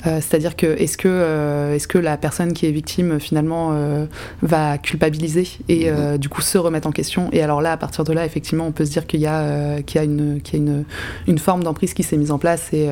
[0.06, 4.06] Euh, C'est-à-dire que est-ce que, euh, que la personne qui est victime finalement euh,
[4.42, 7.30] va culpabiliser et euh, du coup se remettre en question?
[7.32, 9.28] Et alors là, à partir de là, effectivement, on peut se dire qu'il y y
[9.28, 10.86] a, une, qu'il y a une,
[11.28, 12.88] une forme d'emprise qui s'est mise en place et,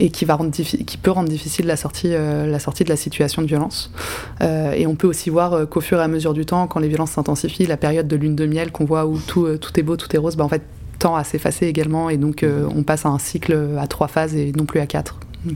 [0.00, 3.42] et qui, va rendre qui peut rendre difficile la sortie, la sortie de la situation
[3.42, 3.92] de violence.
[4.40, 7.12] Et on peut aussi voir qu'au fur et à mesure du temps, quand les violences
[7.12, 10.14] s'intensifient, la période de lune de miel qu'on voit où tout, tout est beau, tout
[10.14, 10.62] est rose, bah, en fait,
[10.98, 12.10] tend à s'effacer également.
[12.10, 14.86] Et donc, euh, on passe à un cycle à trois phases et non plus à
[14.86, 15.18] quatre.
[15.46, 15.52] Euh,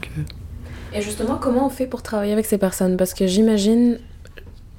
[0.93, 2.97] Et justement, comment on fait pour travailler avec ces personnes?
[2.97, 3.99] Parce que j'imagine,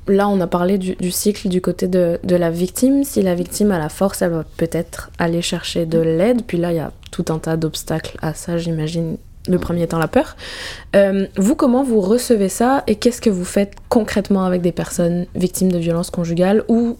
[0.06, 3.04] là, on a parlé du, cycle du côté de, de la victime.
[3.04, 6.42] Si la victime a la force, elle va peut-être aller chercher de l'aide.
[6.46, 9.16] Puis là, il y a tout un tas d'obstacles à ça, j'imagine.
[9.46, 10.36] Le premier étant la peur.
[10.96, 12.82] Euh, vous, comment vous recevez ça?
[12.86, 16.96] Et qu'est-ce que vous faites concrètement avec des personnes victimes de violences conjugales ou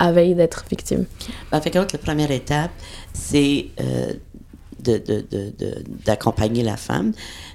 [0.00, 1.04] à veille d'être victimes
[1.52, 2.72] En fait, compte, la première étape,
[3.12, 4.14] c'est euh,
[4.82, 7.12] de- de- de- de- d'accompagner la femme.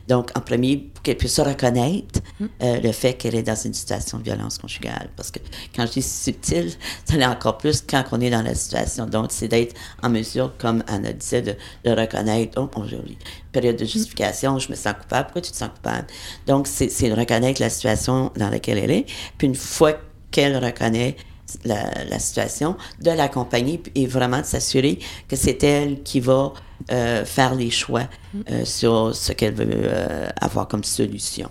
[0.07, 2.19] Donc, en premier, pour qu'elle puisse se reconnaître
[2.61, 5.09] euh, le fait qu'elle est dans une situation de violence conjugale.
[5.15, 5.39] Parce que
[5.75, 6.71] quand je dis subtil,
[7.05, 9.07] ça l'est encore plus quand on est dans la situation.
[9.07, 13.17] Donc, c'est d'être en mesure, comme Anna disait, de, de reconnaître, oh, bon, joli,
[13.51, 16.05] période de justification, je me sens coupable, pourquoi tu te sens coupable?
[16.45, 19.05] Donc, c'est c'est de reconnaître la situation dans laquelle elle est.
[19.39, 19.93] Puis, une fois
[20.29, 21.15] qu'elle reconnaît
[21.63, 26.53] la, la situation, de l'accompagner et vraiment de s'assurer que c'est elle qui va
[26.91, 28.03] euh, faire les choix
[28.51, 31.49] euh, sur ce qu'elle veut euh, avoir comme solution.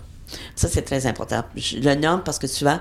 [0.55, 1.43] Ça, c'est très important.
[1.55, 2.79] Je le nomme parce que souvent,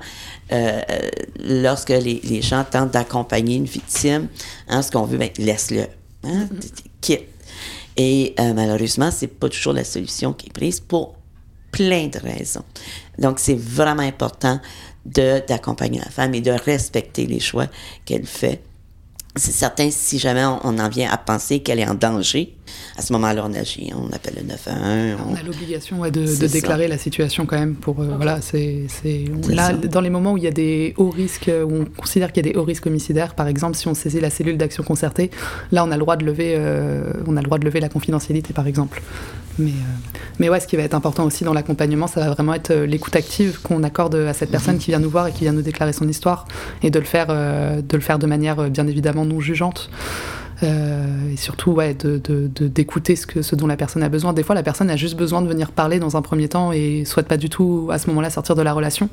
[1.38, 4.28] lorsque les, les, gens tentent d'accompagner une victime,
[4.68, 5.86] hein, ce qu'on veut, ben, laisse-le.
[6.24, 6.70] Hein, mm-hmm.
[7.00, 7.28] Quitte.
[7.96, 11.14] Et malheureusement, c'est pas toujours la solution qui est prise pour
[11.70, 12.64] plein de raisons.
[13.18, 14.60] Donc, c'est vraiment important
[15.04, 17.66] d'accompagner la femme et de respecter les choix
[18.04, 18.62] qu'elle fait.
[19.36, 22.56] C'est certain, si jamais on, en vient à penser qu'elle est en danger,
[22.96, 23.92] à ce moment-là, on agit.
[23.94, 25.20] On appelle le 911.
[25.26, 27.74] On, on a l'obligation de, déclarer la situation quand même.
[27.74, 28.86] Pour, euh, voilà, c'est,
[29.48, 32.46] là, dans les moments où il y a des hauts risques, où on considère qu'il
[32.46, 35.30] y a des hauts risques homicidaires, par exemple, si on saisit la cellule d'action concertée,
[35.72, 37.88] là, on a le droit de lever, euh, on a le droit de lever la
[37.88, 39.02] confidentialité, par exemple.
[39.58, 42.54] Mais, euh, mais ouais, ce qui va être important aussi dans l'accompagnement, ça va vraiment
[42.54, 45.52] être l'écoute active qu'on accorde à cette personne qui vient nous voir et qui vient
[45.52, 46.46] nous déclarer son histoire,
[46.82, 49.90] et de le faire, de, le faire de manière bien évidemment non jugeante.
[50.62, 54.32] Euh, et surtout ouais, d'écouter de, ce, que, ce dont la personne a besoin.
[54.32, 57.04] Des fois, la personne a juste besoin de venir parler dans un premier temps et
[57.04, 59.08] souhaite pas du tout à ce moment-là sortir de la relation.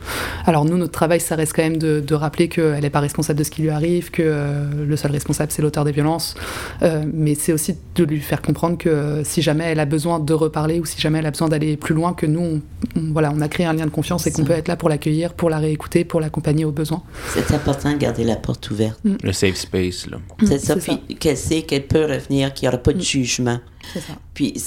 [0.46, 3.44] Alors nous, notre travail, ça reste quand même de, rappeler qu'elle n'est pas responsable de
[3.44, 6.36] ce qui lui arrive, que euh, le seul responsable, c'est l'auteur des violences.
[6.84, 10.34] Euh, mais c'est aussi de lui faire comprendre que si jamais elle a besoin de
[10.34, 12.62] reparler ou si jamais elle a besoin d'aller plus loin, que nous,
[12.96, 14.90] on, voilà, on a créé un lien de confiance et qu'on peut être là pour
[14.90, 17.02] l'accueillir, pour la réécouter, pour l'accompagner au besoin.
[17.30, 19.00] C'est important de garder la porte ouverte.
[19.04, 19.16] Mm.
[19.24, 20.18] Le safe space, là.
[20.44, 20.76] C'est ça.
[20.76, 21.00] Puis
[21.32, 23.04] qu'elle sait qu'elle peut revenir, qu'il n'y aura pas de mm.
[23.04, 23.60] jugement.
[23.94, 24.00] Ça.
[24.34, 24.63] Puis, tu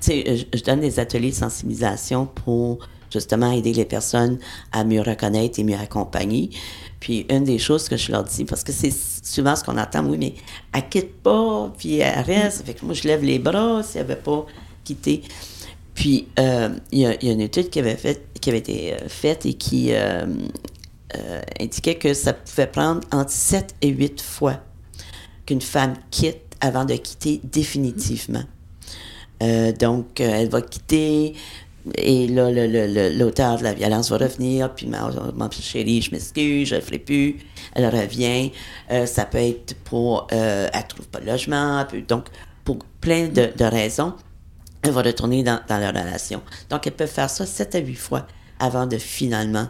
[0.00, 2.78] sais, je donne des ateliers de sensibilisation pour
[3.12, 4.38] justement aider les personnes
[4.72, 6.50] à mieux reconnaître et mieux accompagner.
[7.00, 10.04] Puis une des choses que je leur dis, parce que c'est souvent ce qu'on entend,
[10.04, 10.34] oui, mais
[10.72, 12.64] elle quitte pas, puis elle reste.
[12.66, 14.46] Fait que moi, je lève les bras si elle veut pas
[14.84, 15.22] quitter.
[15.94, 19.44] Puis euh, il y, a une étude qui avait, fait, qui avait été euh, faite
[19.44, 20.24] et qui euh,
[21.60, 24.60] indiquait que ça pouvait prendre entre 7 et 8 fois
[25.50, 28.44] qu'une femme quitte avant de quitter définitivement.
[29.42, 31.34] Euh, donc, euh, elle va quitter
[31.96, 32.50] et là,
[33.10, 35.10] l'auteur de la violence va revenir, puis ma,
[35.50, 37.38] chérie, je m'excuse, je ne ferai plus.
[37.72, 38.52] Elle revient.
[38.92, 42.26] Euh, ça peut être pour, elle ne trouve pas de logement, donc
[42.64, 44.12] pour plein de, raisons,
[44.82, 46.42] elle va retourner dans, dans, la relation.
[46.68, 48.26] Donc, elle peut faire ça sept à huit fois
[48.60, 49.66] avant de finalement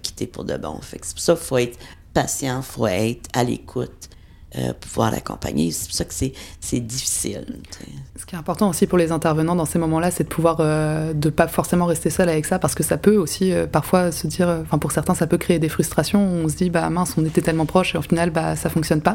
[0.00, 0.80] quitter pour de bon.
[0.80, 1.78] Fait c'est pour ça qu'il faut être
[2.14, 4.08] patient, il faut être à l'écoute.
[4.58, 5.70] Euh, pouvoir l'accompagner.
[5.70, 7.46] C'est pour ça que c'est difficile.
[8.16, 11.14] Ce qui est important aussi pour les intervenants dans ces moments-là, c'est de pouvoir euh,
[11.14, 14.26] de pas forcément rester seul avec ça, parce que ça peut aussi euh, parfois se
[14.26, 16.20] dire, enfin pour certains, ça peut créer des frustrations.
[16.20, 19.00] On se dit, bah mince, on était tellement proche et au final, bah ça fonctionne
[19.00, 19.14] pas.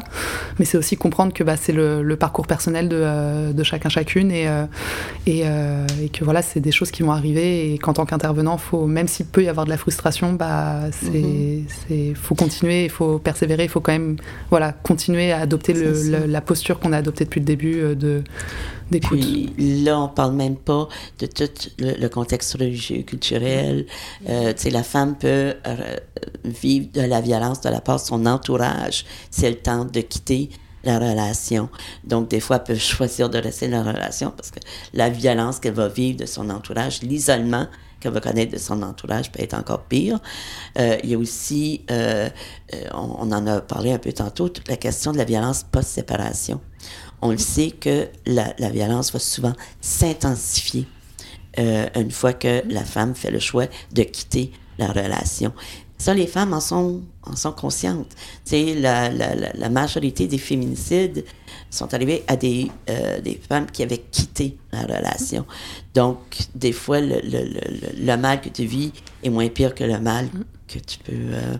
[0.58, 4.48] Mais c'est aussi comprendre que bah, c'est le, parcours personnel de, de chacun chacune et
[5.26, 8.86] et, et, que voilà, c'est des choses qui vont arriver et qu'en tant qu'intervenant, faut
[8.86, 12.16] même s'il peut y avoir de la frustration, bah c'est mm-hmm.
[12.16, 14.16] faut continuer, il faut persévérer, il faut quand même
[14.50, 18.22] voilà continuer à adopter la posture qu'on a adoptée depuis le début euh, de
[18.90, 19.20] d'écoute.
[19.58, 20.88] là, on parle même pas
[21.18, 21.44] de tout
[21.78, 23.86] le, contexte religieux, culturel.
[24.28, 25.96] Euh, tu sais, la femme peut euh,
[26.44, 30.48] vivre de la violence de la part de son entourage si elle tente de quitter
[30.84, 31.68] la relation.
[32.04, 34.60] Donc, des fois, elle peut choisir de rester dans la relation parce que
[34.94, 37.66] la violence qu'elle va vivre de son entourage, l'isolement,
[38.00, 40.18] qu'elle va connaître de son entourage peut être encore pire.
[40.78, 42.28] Euh, il y a aussi, euh,
[42.74, 46.60] euh, on, en a parlé un peu tantôt, toute la question de la violence post-séparation.
[47.20, 50.86] On le sait que la, violence va souvent s'intensifier
[51.56, 55.52] une fois que la femme fait le choix de quitter la relation.
[55.96, 58.14] Ça, les femmes en sont, en sont conscientes.
[58.52, 61.24] La, la, la, majorité des féminicides
[61.70, 65.44] sont arrivés à des, euh, des femmes qui avaient quitté la relation.
[65.94, 66.18] Donc,
[66.54, 69.98] des fois, le, le, le, le mal que tu vis est moins pire que le
[69.98, 70.28] mal
[70.66, 71.56] que tu peux euh,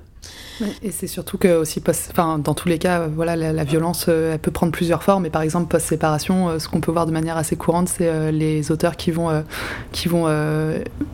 [0.83, 4.38] et c'est surtout que aussi, enfin, dans tous les cas, voilà, la, violence, euh, elle
[4.38, 5.27] peut prendre plusieurs formes.
[5.27, 8.31] Et par exemple, post-séparation, euh, ce qu'on peut voir de manière assez courante, c'est euh,
[8.31, 9.44] les auteurs qui vont,
[9.92, 10.29] qui vont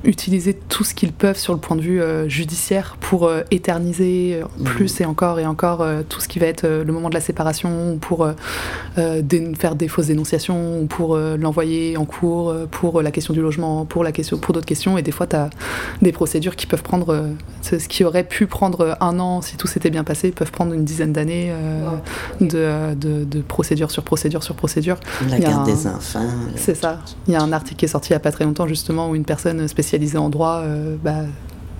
[0.05, 5.05] utiliser tout ce qu'ils peuvent sur le point de vue judiciaire pour éterniser plus et
[5.05, 8.29] encore et encore tout ce qui va être le moment de la séparation, ou pour
[8.97, 14.05] faire des fausses dénonciations, ou pour l'envoyer en cours, pour la question du logement, pour
[14.05, 14.99] la question, pour d'autres questions.
[14.99, 15.51] Et des fois, tu as
[16.03, 17.25] des procédures qui peuvent prendre
[17.63, 20.85] ce qui aurait pu prendre un an si tout s'était bien passé, peuvent prendre une
[20.85, 21.90] dizaine d'années euh,
[22.40, 24.99] de, de, de, procédure sur procédure sur procédure.
[25.29, 26.20] La garde des enfants.
[26.57, 27.01] C'est ça.
[27.27, 29.11] Il y a un article qui est sorti il n'y a pas très longtemps, justement,
[29.11, 31.23] où une personne spécialisée en droit euh, bah,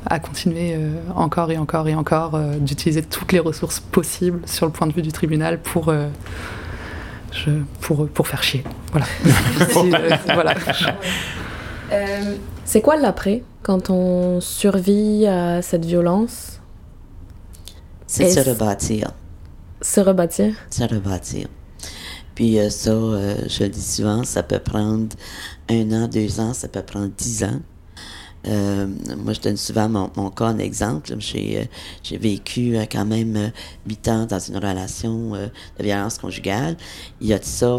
[0.07, 4.73] a continué euh, encore et encore et encore d'utiliser toutes les ressources possibles sur le
[4.73, 5.93] point de vue du tribunal pour.
[7.33, 8.63] Je, pour, pour faire chier.
[8.93, 9.07] Voilà.
[10.35, 10.55] voilà.
[12.65, 16.54] c'est quoi l'après quand on survit à cette violence?
[18.07, 19.11] C'est se rebâtir.
[19.81, 20.55] Se rebâtir?
[20.71, 21.49] Se rebâtir.
[22.35, 25.15] Puis euh, ça, euh, je le dis souvent, ça peut prendre
[25.71, 27.61] un an, deux ans, ça peut prendre dix ans.
[28.47, 28.87] Euh,
[29.19, 31.15] moi, je donne souvent mon, mon cas en exemple.
[31.19, 31.65] J'ai euh,
[32.03, 33.53] j'ai vécu quand même
[33.87, 35.51] huit ans dans une relation de
[35.83, 36.77] violence conjugale.
[37.21, 37.79] Il y a de ça.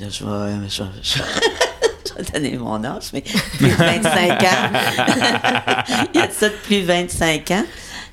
[0.00, 5.86] Là, je vais, je, vais- je donner mon âge, mais plus de 25 ans.
[6.14, 7.64] Il y a de ça depuis 25 ans.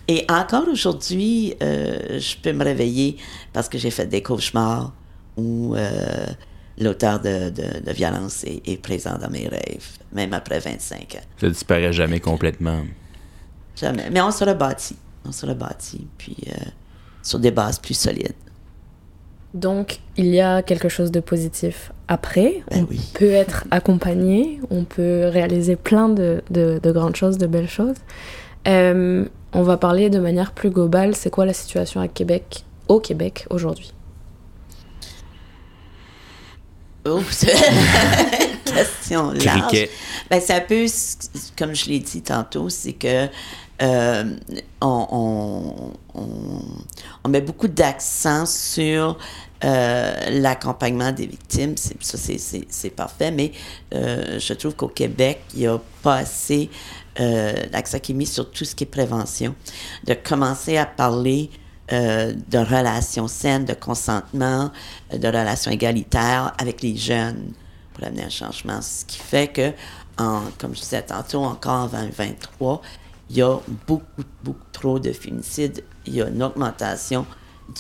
[0.07, 3.17] Et encore aujourd'hui, euh, je peux me réveiller
[3.53, 4.91] parce que j'ai fait des cauchemars
[5.37, 6.25] où euh,
[6.77, 11.23] l'auteur de, de, de violence est, est présent dans mes rêves, même après 25 ans.
[11.39, 12.81] Ça disparaît jamais complètement.
[13.75, 14.09] Jamais.
[14.11, 14.97] Mais on se rebâtit.
[15.25, 16.53] On se rebâtit, puis euh,
[17.21, 18.33] sur des bases plus solides.
[19.53, 22.63] Donc, il y a quelque chose de positif après.
[22.71, 22.99] Ben on oui.
[23.13, 27.95] peut être accompagné, on peut réaliser plein de, de- de grandes choses, de belles choses.
[28.67, 31.15] Euh, on va parler de manière plus globale.
[31.15, 33.93] C'est quoi la situation à Québec, au Québec aujourd'hui?
[37.31, 39.89] C'est une question large.
[40.29, 41.17] Ben, c'est un peu, c-
[41.57, 43.27] comme je l'ai dit tantôt, c'est que
[43.81, 44.23] euh,
[44.81, 46.61] on, on- on-
[47.25, 49.17] on met beaucoup d'accent sur
[49.65, 51.75] euh, l'accompagnement des victimes.
[51.75, 52.17] C'est- Ça,
[52.69, 53.51] c'est parfait, mais
[53.93, 56.69] euh, je trouve qu'au Québec, il n'y a pas assez
[57.17, 59.55] d'accent qui est mis sur tout ce qui est prévention.
[60.05, 61.49] De commencer à parler
[61.91, 64.71] euh, de relations saines, de consentement,
[65.13, 67.51] euh, de relations égalitaires avec les jeunes
[67.93, 68.81] pour amener un changement.
[68.81, 69.73] Ce qui fait que,
[70.57, 72.81] comme je disais tantôt, encore en 2023,
[73.29, 75.83] il y a beaucoup, beaucoup trop de féminicides.
[76.05, 77.25] Il y a une augmentation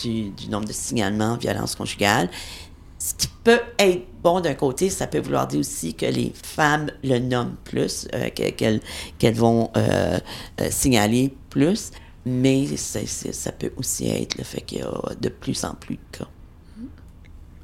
[0.01, 2.29] du, du nombre de signalements de violence conjugale.
[3.05, 6.89] Ce qui peut être bon d'un côté, ça peut vouloir dire aussi que les femmes
[7.03, 8.79] le nomment plus, euh, que- qu'elles
[9.19, 10.17] qu'elles vont euh,
[10.61, 11.91] euh, signaler plus,
[12.25, 14.87] mais c'est- ça peut aussi être le fait qu'il y a
[15.19, 16.27] de plus en plus de cas.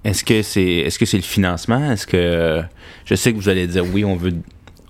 [0.03, 1.89] Est-ce que c'est est-ce que c'est le financement?
[1.91, 2.61] Est-ce que
[3.05, 4.33] je sais que vous allez dire oui, on veut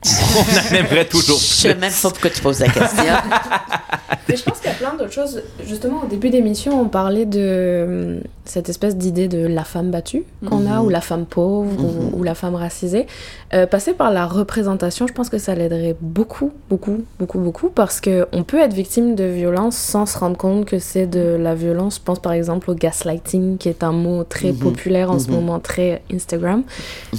[0.06, 1.82] on en aimerait toujours Je sais plus.
[1.82, 3.04] même pas pourquoi tu poses la question.
[4.30, 5.42] Mais je pense qu'il y a plein d'autres choses.
[5.68, 10.24] Justement, au début d'émission, on parlait de euh, cette espèce d'idée de la femme battue
[10.46, 10.86] qu'on a, Mhm.
[10.86, 13.06] ou la femme pauvre, ou- ou, la femme racisée.
[13.54, 18.02] Euh, passer par la représentation, je pense que ça l'aiderait beaucoup, beaucoup, beaucoup, beaucoup, parce
[18.02, 21.98] qu'on peut être victime de violence sans se rendre compte que c'est de la violence.
[21.98, 24.58] Je pense par exemple au gaslighting, qui est un mot très Mhm.
[24.60, 25.36] populaire en ce Mhm.
[25.36, 26.64] moment, très Instagram.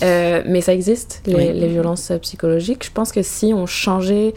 [0.03, 1.53] Euh, mais ça existe, les, Oui.
[1.53, 2.85] les violences psychologiques.
[2.85, 4.35] Je pense que si on changeait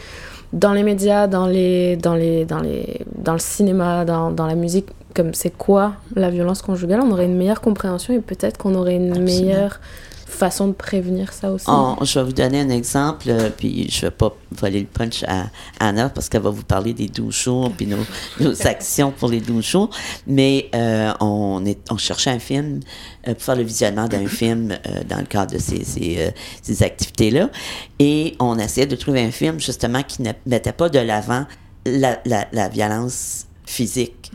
[0.52, 4.54] dans les médias, dans, les, dans, les, dans, les, dans le cinéma, dans, dans la
[4.54, 8.76] musique, comme c'est quoi la violence conjugale, on aurait une meilleure compréhension et peut-être qu'on
[8.76, 9.26] aurait une Absolument.
[9.26, 9.80] meilleure
[10.26, 11.66] façon de prévenir ça aussi.
[11.70, 15.24] On- je vais vous donner un exemple, euh, puis je vais pas voler le punch
[15.28, 15.44] à
[15.80, 17.98] Anna parce qu'elle va vous parler des 12 jours puis nos,
[18.40, 19.90] nos actions pour les 12 jours.
[20.26, 22.80] Mais euh, on, est, on cherchait un film
[23.28, 26.82] euh, pour faire le visionnement d'un film euh, dans le cadre de ces, ces, ces
[26.82, 27.52] activités-là.
[28.00, 31.46] Et on essayait de trouver un film justement qui ne mettait pas de l'avant
[31.86, 34.32] la, la, la violence physique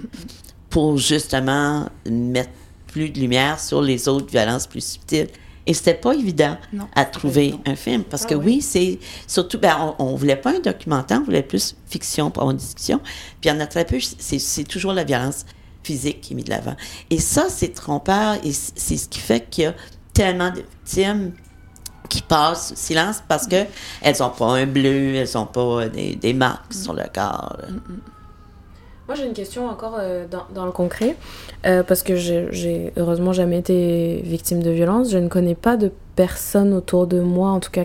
[0.71, 2.51] pour justement mettre
[2.87, 5.29] plus de lumière sur les autres violences plus subtiles.
[5.67, 8.45] Et c'était pas évident Non, à trouver un film parce Ah que oui.
[8.47, 12.43] oui, c'est surtout, ben, on, on voulait pas un documentaire, on voulait plus fiction pour
[12.43, 13.01] avoir une discussion.
[13.43, 15.45] Puis en a très peu, c'est toujours la violence
[15.83, 16.75] physique qui est mise de l'avant.
[17.11, 19.75] Et ça, c'est trompeur et c'est ce qui fait qu'il y a
[20.15, 21.33] tellement de victimes
[22.09, 23.67] qui passent sous silence parce que
[24.01, 27.59] elles ont pas un bleu, elles ont pas des, des marques sur le corps.
[29.09, 31.17] Moi, j'ai une question encore euh, dans, le concret,
[31.65, 35.11] euh, parce que j'ai- heureusement jamais été victime de violence.
[35.11, 37.85] Je ne connais pas de personnes autour de moi, en tout cas,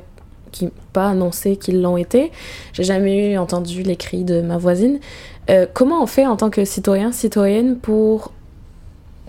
[0.52, 2.34] qui pas annoncé qu'ils l'ont été.
[2.74, 5.00] J'ai jamais eu entendu les cris de ma voisine.
[5.50, 8.34] Euh, comment on fait en tant que citoyen, citoyenne pour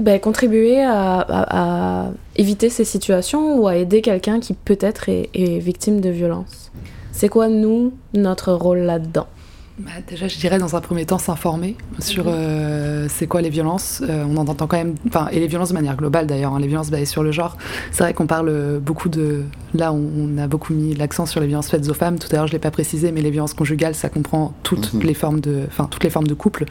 [0.00, 6.11] ben, contribuer à, éviter ces situations ou à aider quelqu'un qui peut-être est victime de
[6.11, 6.72] violence?
[7.12, 9.28] C'est quoi, nous, notre rôle là-dedans?
[9.76, 14.02] Bah, déjà, je dirais dans un premier temps s'informer sur euh, c'est quoi les violences.
[14.08, 16.60] Euh, on en entend quand même, enfin, et les violences de manière globale d'ailleurs, hein,
[16.60, 17.56] les violences basées sur le genre.
[17.90, 19.42] C'est vrai qu'on parle beaucoup de.
[19.74, 22.20] Là, on, on a beaucoup mis l'accent sur les violences faites aux femmes.
[22.20, 25.02] Tout à l'heure, je l'ai pas précisé, mais les violences conjugales, ça comprend toutes Mhm.
[25.02, 26.66] les formes de, enfin, toutes les formes de couple.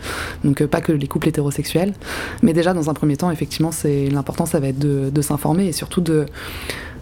[0.45, 1.93] Donc, euh, pas que les couples hétérosexuels.
[2.41, 5.65] Mais déjà, dans un premier temps, effectivement, c'est l'important, ça va être de, de s'informer
[5.67, 6.25] et surtout de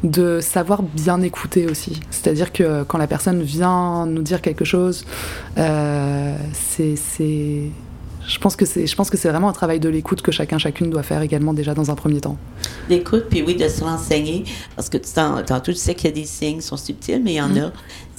[0.04, 2.00] de savoir bien écouter aussi.
[2.10, 5.06] C'est-à-dire que quand la personne vient nous dire quelque chose,
[5.58, 6.96] euh, c'est,
[8.28, 10.58] je pense que c'est, je pense que c'est vraiment un travail de l'écoute que chacun
[10.58, 12.38] chacune doit faire également déjà dans un premier temps.
[12.90, 14.44] L'écoute, puis oui, de se renseigner,
[14.76, 17.38] parce que tantôt, tu sais qu'il y a des signes qui sont subtils, mais il
[17.38, 17.70] y en a.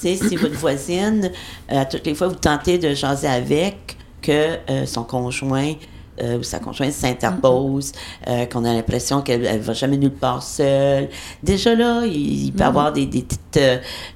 [0.00, 1.30] Tu sais, si votre voisine,
[1.70, 5.74] euh, à toutes les fois, vous tentez de jaser avec, que euh, son conjoint
[6.20, 7.92] euh, où sa conjointe s'interpose,
[8.28, 11.08] euh, qu'on a l'impression qu'elle ne va jamais nulle part seule.
[11.42, 13.56] Déjà là, il, il peut y avoir des, des petites,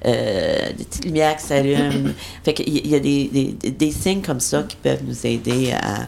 [0.05, 2.11] euh, des petites lumières qui s'allument.
[2.43, 6.07] fait qu'il y a des, des, des signes comme ça qui peuvent nous aider à,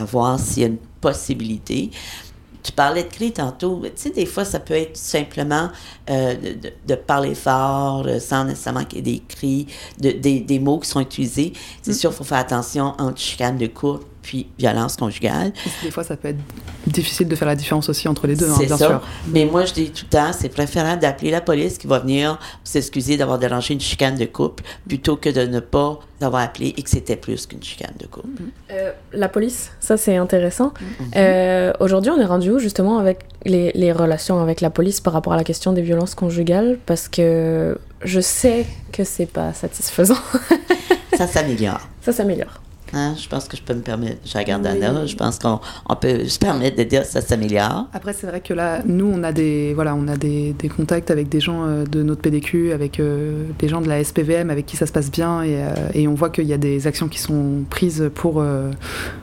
[0.00, 1.90] à voir s'il y a une possibilité.
[2.62, 3.80] Tu parlais de cris tantôt.
[3.84, 5.70] Tu sais, des fois, ça peut être simplement
[6.06, 9.66] de, de- de parler fort, sans nécessairement qu'il y ait des cris,
[9.98, 11.54] de- des, des mots qui sont utilisés.
[11.80, 15.52] C'est sûr, il faut faire attention entre chicane de couple puis violence conjugale.
[15.82, 16.38] Des fois, ça peut être
[16.86, 18.86] difficile de faire la différence aussi entre les deux, hein, C'est bien ça.
[18.86, 19.00] sûr.
[19.26, 22.38] Mais moi, je dis tout le temps, c'est préférable d'appeler la police qui va venir
[22.62, 26.82] s'excuser d'avoir dérangé une chicane de couple plutôt que de ne pas avoir appelé et
[26.84, 28.28] que c'était plus qu'une chicane de couple.
[28.70, 30.72] Euh, la police, ça c'est intéressant.
[31.16, 35.12] Euh, Aujourd'hui, on est rendu où justement avec les, les relations avec la police par
[35.12, 36.78] rapport à la question des violences conjugales?
[36.86, 40.18] Parce que je sais que c'est pas satisfaisant.
[41.16, 41.80] Ça s'améliore.
[42.00, 42.60] ça s'améliore.
[42.92, 45.96] Hein, je pense que je peux me permettre, je regarde Anna, je pense qu'on on
[45.96, 47.86] peut se permettre de dire que ça s'améliore.
[47.92, 51.10] Après, c'est vrai que là, nous, on a des, voilà, on a des, des contacts
[51.10, 54.66] avec des gens euh, de notre PDQ, avec euh, des gens de la SPVM, avec
[54.66, 57.08] qui ça se passe bien, et, euh, et on voit qu'il y a des actions
[57.08, 58.42] qui sont prises pour,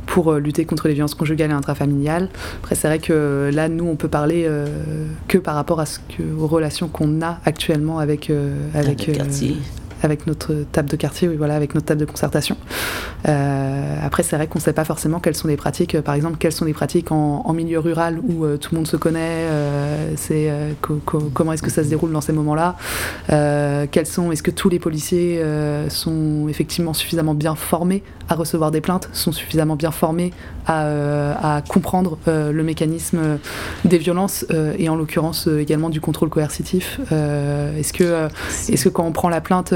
[0.06, 2.30] pour lutter contre les violences conjugales et intrafamiliales.
[2.62, 4.50] Après, c'est vrai que là, nous, on peut parler
[5.28, 8.30] que par rapport à ce que, aux relations qu'on a actuellement avec,
[8.74, 9.58] avec, Avec le quartier.
[10.04, 12.58] Avec notre table de quartier, oui, voilà, avec notre table de concertation.
[13.28, 15.96] Euh, après, c'est vrai qu'on ne sait pas forcément quelles sont les pratiques.
[15.96, 18.88] euh, Par exemple, quelles sont les pratiques en, milieu rural où euh, tout le monde
[18.88, 19.46] se connaît.
[21.34, 22.76] comment est-ce que ça se déroule dans ces moments-là
[23.92, 25.42] Quels sont Est-ce que tous les policiers
[25.90, 30.34] sont effectivement suffisamment bien formés à recevoir des plaintes, sont suffisamment bien formés
[30.66, 33.38] à, euh, à comprendre euh, le mécanisme euh,
[33.86, 34.46] des violences
[34.78, 37.00] et en l'occurrence également du contrôle coercitif.
[37.12, 38.28] Est-ce que
[38.70, 39.74] est-ce que quand on prend la plainte,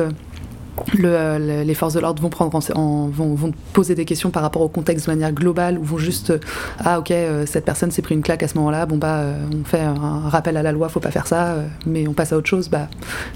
[0.97, 4.05] le, euh, le- les forces de l'ordre vont, prendre en- en- vont, vont poser des
[4.05, 6.39] questions par rapport au contexte de manière globale ou vont juste euh,
[6.79, 9.35] ah ok euh, cette personne s'est pris une claque à ce moment-là bon bah euh,
[9.53, 12.13] on fait un, un rappel à la loi faut pas faire ça euh, mais on
[12.13, 12.87] passe à autre chose bah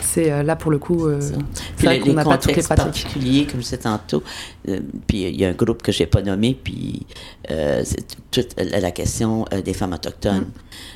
[0.01, 1.19] c'est euh, là pour le coup euh,
[1.77, 4.23] c'est qu'on n'a pas toutes les contextes pratiques particuliers, comme je disais tantôt,
[4.69, 7.05] euh, puis il y a un groupe que j'ai pas nommé, puis
[7.51, 10.45] euh, c'est toute la, question euh, des femmes autochtones.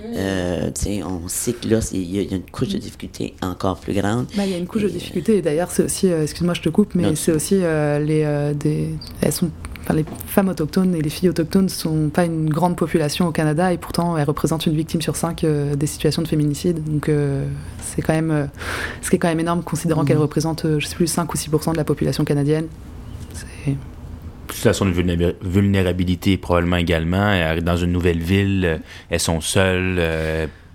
[0.04, 2.50] Euh, tu sais, on sait que là, c'est- il y, a- il y a une
[2.50, 4.26] couche de difficulté encore plus grande.
[4.36, 6.62] Bah, il y a une couche de difficulté et d'ailleurs c'est aussi, euh, excuse-moi je
[6.62, 9.50] te coupe, mais c'est aussi euh, les euh, des, elles sont,
[9.82, 13.74] enfin les femmes autochtones et les filles autochtones sont pas une grande population au Canada
[13.74, 17.46] et pourtant elles représentent une victime sur cinq euh, des situations de féminicide, donc euh,
[17.82, 18.46] c'est quand même, euh,
[19.02, 21.36] ce qui est quand même énorme considérant qu'elles représentent, euh, je sais plus 5 ou
[21.36, 22.68] 6 de la population canadienne.
[23.34, 23.76] C'est-
[24.54, 27.34] Situation de vulnéra- vulnérabilité probablement également.
[27.62, 28.82] Dans une nouvelle ville,
[29.12, 30.00] elles sont seules,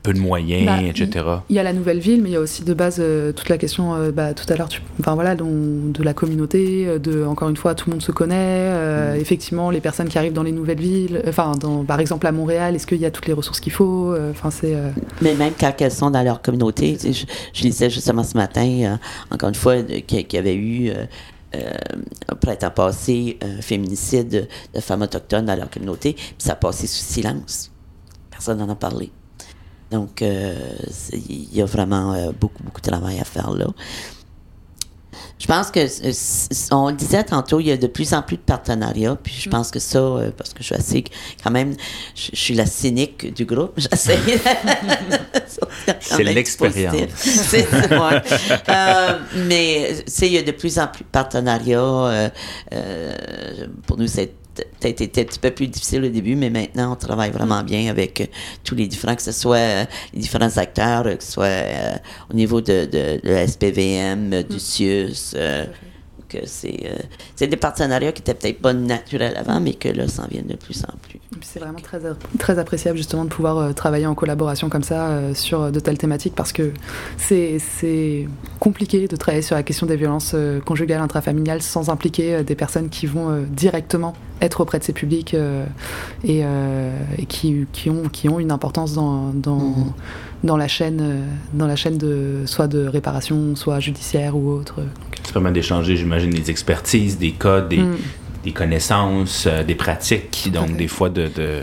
[0.04, 1.24] peu de moyens, Bah, etc.
[1.48, 3.48] Il y a la nouvelle ville, mais il y a aussi de base euh, toute
[3.48, 7.24] la question, euh, bah, tout à l'heure, tu- enfin voilà, de la communauté, euh, de
[7.24, 8.36] encore une fois, tout le monde se connaît.
[8.38, 12.32] euh, Effectivement, les personnes qui arrivent dans les nouvelles villes, enfin, dans, par exemple à
[12.32, 14.74] Montréal, est-ce qu'il y a toutes les ressources qu'il faut Enfin, c'est.
[14.76, 14.90] euh,
[15.22, 18.36] Mais même quand elles sont dans leur communauté, tu sais, je, je lisais justement ce
[18.36, 18.96] matin, euh,
[19.34, 21.06] encore une fois, qu'il y avait eu, euh,
[21.56, 21.70] euh,
[22.60, 24.44] à passer, un féminicide de,
[24.74, 27.70] de femmes autochtones dans leur communauté, puis ça a passé sous silence.
[28.30, 29.10] Personne n'en a parlé.
[29.90, 30.54] Donc, euh,
[31.12, 33.66] il y a vraiment euh, beaucoup, beaucoup de travail à faire là.
[35.38, 35.80] Je pense que,
[36.72, 39.50] on le disait tantôt, il y a de plus en plus de partenariats, puis je
[39.50, 41.04] pense que ça, euh, parce que je suis assez,
[41.42, 41.74] quand même,
[42.14, 44.18] je, je suis la cynique du groupe, j'essaie.
[46.00, 47.10] C'est l'expérience.
[47.16, 48.22] C'est ouais.
[48.68, 51.78] Euh, mais, tu sais, il y a de plus en plus de partenariats.
[51.78, 52.28] euh,
[52.72, 56.92] euh, pour nous, c'est peut-être été un petit peu plus difficile au début, mais maintenant,
[56.92, 58.26] on travaille vraiment bien avec euh,
[58.62, 61.94] tous les différents, que ce soit euh, les différents acteurs, euh, que ce soit euh,
[62.30, 65.66] au niveau de, de, de la SPVM, du CIUS, euh,
[66.34, 66.96] que c'est euh,
[67.36, 70.56] c'est des partenariats qui étaient peut-être pas naturels avant, mais que là, s'en viennent de
[70.56, 71.20] plus en plus.
[71.42, 72.00] c'est vraiment très,
[72.38, 75.98] très appréciable justement de pouvoir euh, travailler en collaboration comme ça euh, sur de telles
[75.98, 76.72] thématiques parce que
[77.16, 78.26] c'est
[78.60, 83.06] compliqué de travailler sur la question des violences conjugales intrafamiliales sans impliquer des personnes qui
[83.06, 85.34] vont directement être auprès de ces publics
[86.24, 89.92] et, et qui, qui, ont, qui ont une importance dans, dans, Mhm.
[90.44, 91.24] dans la chaîne,
[91.54, 94.76] dans la chaîne de, soit de réparation, soit judiciaire ou autre.
[94.76, 97.96] Donc, D'échanger, j'imagine, des expertises, des codes, des, Mm.
[98.44, 101.62] des connaissances, euh, des pratiques, donc des fois de, de,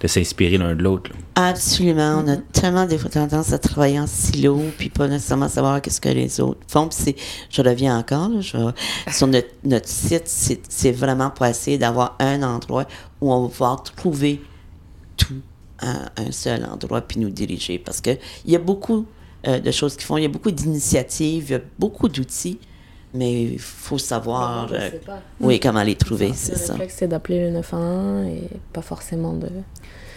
[0.00, 1.10] de s'inspirer l'un de l'autre.
[1.36, 2.22] Absolument.
[2.24, 6.00] On a tellement des fois tendance à travailler en silo, puis pas nécessairement savoir qu'est-ce
[6.00, 6.88] que les autres font.
[6.88, 7.16] Puis c'est,
[7.50, 12.16] je reviens encore, là, je- sur notre, notre site, c'est, c'est vraiment pour essayer d'avoir
[12.20, 12.86] un endroit
[13.20, 14.40] où on va pouvoir trouver
[15.16, 15.34] tout
[15.80, 17.78] à un seul endroit, puis nous diriger.
[17.78, 18.10] Parce que
[18.44, 19.06] il y a beaucoup
[19.46, 22.58] euh, de choses qui font, il y a beaucoup d'initiatives, il y a beaucoup d'outils.
[23.14, 25.20] Mais il faut savoir, Je euh, sais pas.
[25.40, 26.72] oui, comment les trouver, Le c'est ça.
[26.72, 29.48] réflexe, c'est d'appeler le 911 et pas forcément de.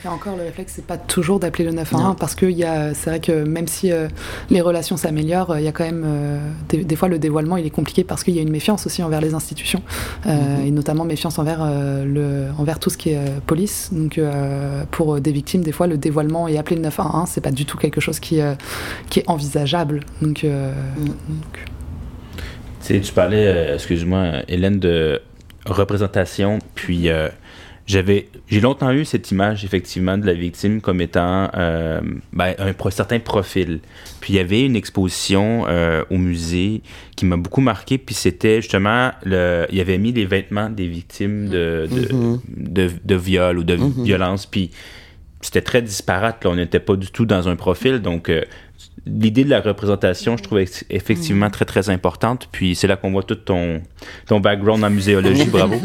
[0.05, 2.13] Et encore, le réflexe, c'est pas toujours d'appeler le 911 Non.
[2.15, 4.07] parce que il y a- c'est vrai que même si euh,
[4.51, 6.37] les relations s'améliorent, euh, il y a quand même euh,
[6.69, 9.01] des, des fois le dévoilement il est compliqué parce qu'il y a une méfiance aussi
[9.01, 9.81] envers les institutions
[10.27, 10.65] euh, Mhm.
[10.67, 13.89] et notamment méfiance envers euh, le envers tout ce qui est euh, police.
[13.91, 17.41] Donc euh, pour euh, des victimes, des fois le dévoilement et appeler le 911, c'est
[17.41, 18.53] pas du tout quelque chose qui euh,
[19.09, 20.01] qui est envisageable.
[20.21, 21.05] Donc, euh, Mm.
[21.07, 21.15] donc,
[21.53, 21.76] Tu
[22.93, 25.21] sais, tu parlais, euh, excuse-moi, Hélène, de
[25.65, 27.27] représentation, puis euh,
[27.85, 32.01] j'avais, j'ai longtemps eu cette image effectivement de la victime comme étant euh,
[32.33, 33.79] ben, un certain profil.
[34.21, 36.81] Puis il y avait une exposition euh, au musée
[37.15, 41.47] qui m'a beaucoup marqué, puis c'était justement, le, il avait mis les vêtements des victimes
[41.49, 42.39] de, de, Mhm.
[42.57, 44.03] de, de viol ou de Mhm.
[44.03, 44.71] violence, puis
[45.41, 46.43] c'était très disparate.
[46.43, 46.49] Là.
[46.49, 47.99] On n'était pas du tout dans un profil.
[47.99, 48.43] Donc, euh,
[49.05, 52.49] l'idée de la représentation, je trouvais ex- effectivement très, très importante.
[52.51, 53.81] Puis, c'est là qu'on voit tout ton,
[54.25, 55.45] ton background en muséologie.
[55.45, 55.75] Bravo.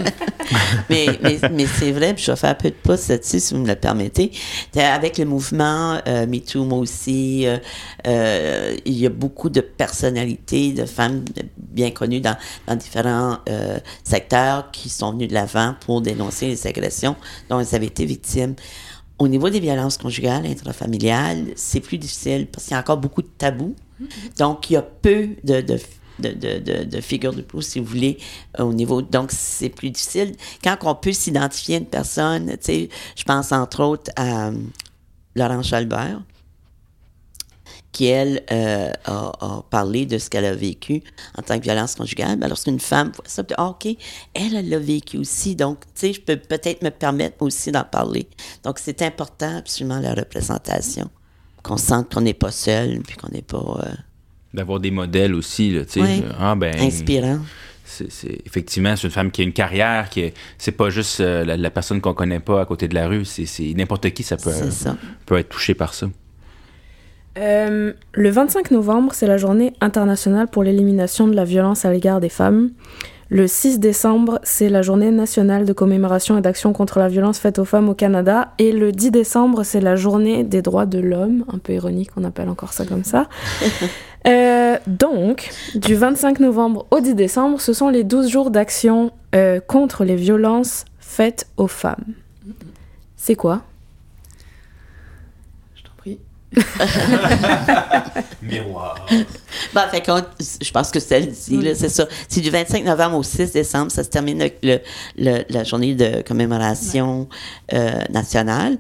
[0.91, 3.69] mais mais, c'est vrai, je vais faire un peu de pouce là-dessus, si vous me
[3.69, 4.33] le permettez.
[4.75, 10.87] Avec le mouvement euh, MeToo, moi aussi, euh, il y a beaucoup de personnalités, de
[10.87, 11.25] femmes
[11.59, 12.37] bien connues dans,
[12.77, 13.39] différents
[14.03, 17.17] secteurs qui sont venues de l'avant pour dénoncer les agressions
[17.51, 18.55] dont elles avaient été victimes.
[19.19, 23.23] Au niveau des violences conjugales, intrafamiliales, c'est plus difficile parce qu'il y a encore beaucoup
[23.23, 23.75] de tabous.
[24.39, 25.79] Donc, il y a peu de, de,
[26.19, 28.19] de, de, de- de figures de proue, si vous voulez,
[28.59, 29.01] euh, au niveau.
[29.01, 30.35] Donc, c'est plus difficile.
[30.65, 34.55] Quand on peut s'identifier à une personne, tu sais, je pense entre autres à euh,
[35.37, 36.21] Laurence Chalbert,
[37.93, 41.03] qui, elle, euh, a, a parlé de ce qu'elle a vécu
[41.39, 42.39] en tant que violence conjugale.
[42.39, 43.87] Ben, lorsqu'une femme voit ça, ah, OK,
[44.35, 45.55] elle, elle l'a vécu aussi.
[45.55, 48.27] Donc, tu sais, je peux peut-être me permettre aussi d'en parler.
[48.65, 51.11] Donc, c'est important, absolument, la représentation.
[51.63, 53.93] Qu'on sente qu'on n'est pas seul, puis qu'on n'est pas euh,
[54.55, 55.71] D'avoir des modèles aussi.
[55.71, 56.01] Là, tu sais.
[56.01, 56.23] Oui.
[56.39, 57.39] ah, ben, inspirant.
[57.85, 60.09] c'est, c'est- effectivement, c'est une femme qui a une carrière.
[60.09, 62.95] qui est- C'est pas juste euh, la, la personne qu'on connaît pas à côté de
[62.95, 63.25] la rue.
[63.27, 64.97] C'est, c'est n'importe qui, ça peut, ça.
[65.27, 66.09] peut être touché par ça.
[67.39, 72.21] Euh, le 25 novembre, c'est la journée internationale pour l'élimination de la violence à l'égard
[72.21, 72.71] des femmes.
[73.31, 77.59] Le 6 décembre, c'est la journée nationale de commémoration et d'action contre la violence faite
[77.59, 78.53] aux femmes au Canada.
[78.59, 81.47] Et le 10 décembre, c'est la journée des droits de l'homme.
[81.51, 83.29] Un peu ironique, on appelle encore ça comme ça.
[84.29, 89.59] Euh, donc, du 25 novembre au 10 décembre, ce sont les 12 jours d'action euh,
[89.59, 92.15] contre les violences faites aux femmes.
[93.17, 93.63] C'est quoi?
[98.43, 99.07] Miroir.
[99.73, 100.23] Bah, fait qu'on-
[100.61, 102.07] je pense que c'est dit, là, c'est ça.
[102.29, 107.29] C'est du 25 novembre au 6 décembre, ça se termine le- la journée de commémoration
[107.73, 108.77] euh, nationale.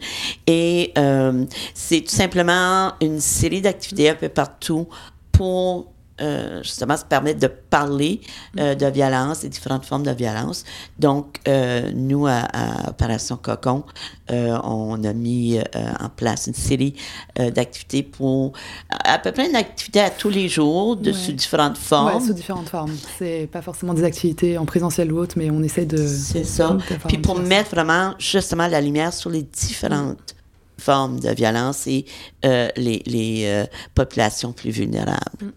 [0.46, 1.44] Et euh,
[1.74, 4.88] c'est tout simplement une série d'activités un peu partout
[5.30, 5.91] pour
[6.22, 8.20] euh, justement se permettre de parler
[8.58, 10.64] euh, de violence, des différentes formes de violence.
[10.98, 13.84] Donc, euh, nous, à, à Opération Cocon,
[14.30, 15.58] on a mis
[16.00, 16.94] en place une série
[17.36, 18.52] d'activités pour
[18.88, 21.16] à peu près une activité à tous les jours, de, Ouais.
[21.16, 22.26] sous différentes Ouais, formes.
[22.26, 22.94] sous différentes formes.
[23.18, 25.98] C'est pas forcément des activités en présentiel ou autre, mais on essaie de.
[26.06, 26.78] C'est ça.
[27.08, 30.34] Puis pour mettre vraiment justement la lumière sur les différentes
[30.78, 32.06] formes de violence et
[32.44, 35.52] euh, les, les euh, populations plus vulnérables.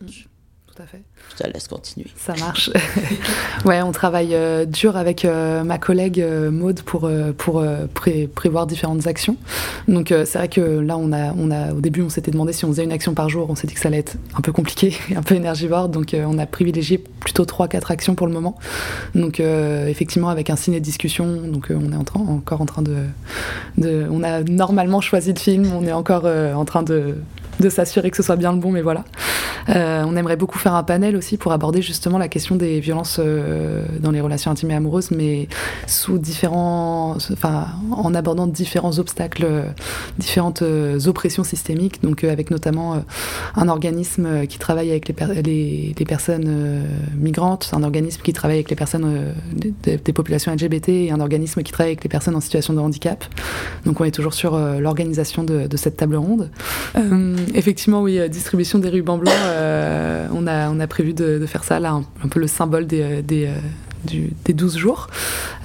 [0.75, 1.01] Tout à fait.
[1.31, 2.07] Je te laisse continuer.
[2.17, 2.69] Ça marche.
[3.65, 7.63] ouais, on travaille euh, dur avec euh, ma collègue euh, Maude pour, pour
[7.93, 9.37] pré- prévoir différentes actions.
[9.87, 12.65] Donc c'est vrai que là, on a, on a, au début, on s'était demandé si
[12.65, 13.49] on faisait une action par jour.
[13.49, 15.87] On s'est dit que ça allait être un peu compliqué un peu énergivore.
[15.87, 18.57] Donc on a privilégié plutôt 3-4 actions pour le moment.
[19.13, 22.81] Donc effectivement, avec un ciné de discussion, donc on est en train, encore en train
[22.81, 22.97] de,
[23.77, 24.05] de...
[24.11, 27.15] On a normalement choisi de film, on est encore en train de
[27.59, 29.03] de s'assurer que ce soit bien le bon, mais voilà.
[29.69, 33.19] Euh, on aimerait beaucoup faire un panel aussi pour aborder justement la question des violences
[33.19, 35.47] euh, dans les relations intimes et amoureuses, mais
[35.87, 39.63] sous différents, enfin, en abordant différents obstacles, euh,
[40.19, 42.03] différentes euh, oppressions systémiques.
[42.03, 43.03] Donc, euh, avec notamment
[43.55, 46.83] un organisme qui travaille avec les, les, les personnes
[47.17, 51.63] migrantes, un organisme qui travaille avec les personnes des, des populations LGBT et un organisme
[51.63, 53.25] qui travaille avec les personnes en situation de handicap.
[53.85, 56.49] Donc, on est toujours sur l'organisation de, de cette table ronde.
[57.53, 61.93] Effectivement, oui, euh, distribution des rubans blancs, euh, on, a, prévu de, faire ça, là,
[62.23, 63.55] un, peu le symbole des, euh, euh,
[64.05, 65.07] du- des 12 jours.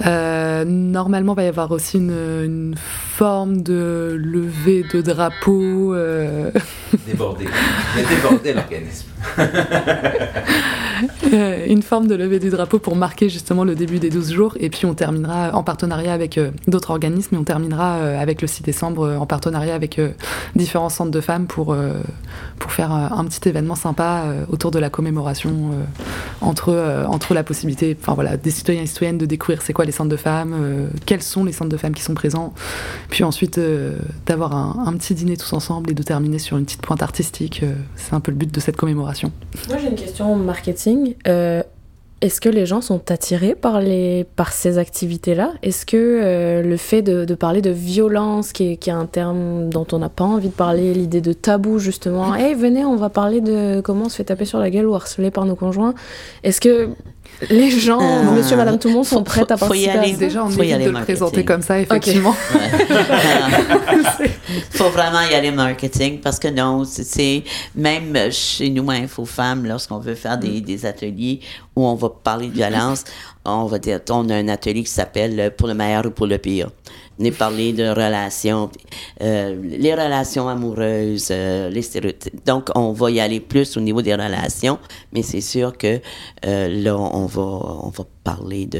[0.05, 5.93] Euh, normalement, il va y avoir aussi une, une forme de levée de drapeau.
[5.93, 6.51] euh,
[7.07, 7.45] Débordé.
[8.09, 9.07] Débordé l'organisme.
[11.33, 14.53] Euh, une forme de levée du drapeau pour marquer justement le début des 12 jours.
[14.59, 18.47] Et puis on terminera en partenariat avec euh, d'autres organismes et on terminera avec le
[18.47, 19.99] 6 décembre en partenariat avec
[20.55, 21.75] différents centres de femmes pour,
[22.59, 25.71] pour faire un petit événement sympa autour de la commémoration
[26.41, 29.91] entre, entre la possibilité enfin, voilà, des citoyens et citoyennes de découvrir c'est quoi les
[29.91, 32.53] centres de femmes, euh, quels sont les centres de femmes qui sont présents,
[33.09, 36.65] puis ensuite euh, d'avoir un, un petit dîner tous ensemble et de terminer sur une
[36.65, 37.61] petite pointe artistique.
[37.63, 39.31] euh, c'est un peu le but de cette commémoration.
[39.67, 41.15] Moi, j'ai une question marketing.
[42.21, 45.53] Est-ce que les gens sont attirés par, les, par ces activités-là?
[45.63, 49.07] Est-ce que euh, le fait de, de parler de violence, qui est, qui est un
[49.07, 52.95] terme dont on n'a pas envie de parler, l'idée de tabou justement, hey, venez, on
[52.95, 55.55] va parler de comment on se fait taper sur la gueule ou harceler par nos
[55.55, 55.95] conjoints,
[56.43, 56.89] est-ce que
[57.49, 60.17] les gens, Euh, monsieur, madame, tout le monde sont prêts à faut y participer à
[60.17, 62.35] Déjà, on Faut y évite aller de le présenter comme ça, effectivement.
[64.71, 67.43] faut vraiment y aller marketing parce que non, c'est-
[67.75, 71.39] même chez nous à Info Femmes, lorsqu'on veut faire des, des ateliers
[71.75, 73.03] où on va parler de violence,
[73.45, 76.27] on va dire, on a un atelier qui s'appelle euh, Pour le meilleur ou pour
[76.27, 76.69] le pire.
[77.19, 78.71] Venez parler de relations,
[79.21, 82.43] euh, les relations amoureuses, euh, les stéréotypes.
[82.47, 84.79] Donc, on va y aller plus au niveau des relations,
[85.13, 85.99] mais c'est sûr que
[86.45, 88.79] euh, là, on va, on va parler de,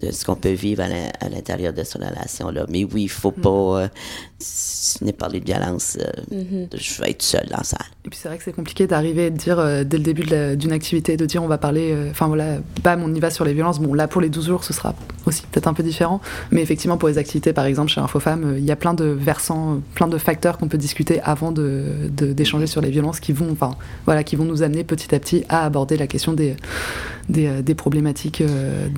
[0.00, 2.64] de ce qu'on peut vivre à l'in- à l'intérieur de cette relation-là.
[2.70, 3.88] Mais oui, il faut pas,
[4.38, 5.98] si on est parler de violence,
[6.30, 7.80] je vais être seule dans la salle.
[8.04, 10.24] Et puis c'est vrai que c'est compliqué d'arriver et de dire dès le début
[10.56, 13.54] d'une activité, de dire on va parler, enfin voilà, bam, on y va sur les
[13.54, 13.78] violences.
[13.80, 14.94] Bon, là pour les 12 jours, ce sera
[15.26, 16.20] aussi peut-être un peu différent.
[16.50, 19.04] Mais effectivement, pour les activités, par exemple, chez InfoFemme, euh, il y a plein de
[19.04, 23.50] versants, euh, plein de facteurs qu'on peut discuter avant d'échanger sur les violences qui vont,
[23.50, 26.56] enfin, voilà, qui vont nous amener petit à petit à aborder la question des,
[27.28, 28.42] des, euh, problématiques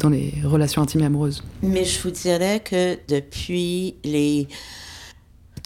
[0.00, 1.42] dans les relations intimes et amoureuses.
[1.62, 4.48] Mais je vous dirais que depuis les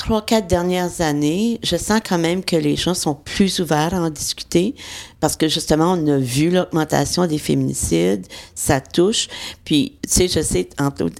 [0.00, 3.98] trois, quatre dernières années, je sens quand même que les gens sont plus ouverts à
[3.98, 4.74] en discuter
[5.20, 9.28] parce que justement, on a vu l'augmentation des féminicides, ça touche.
[9.62, 10.68] Puis, tu sais, je sais,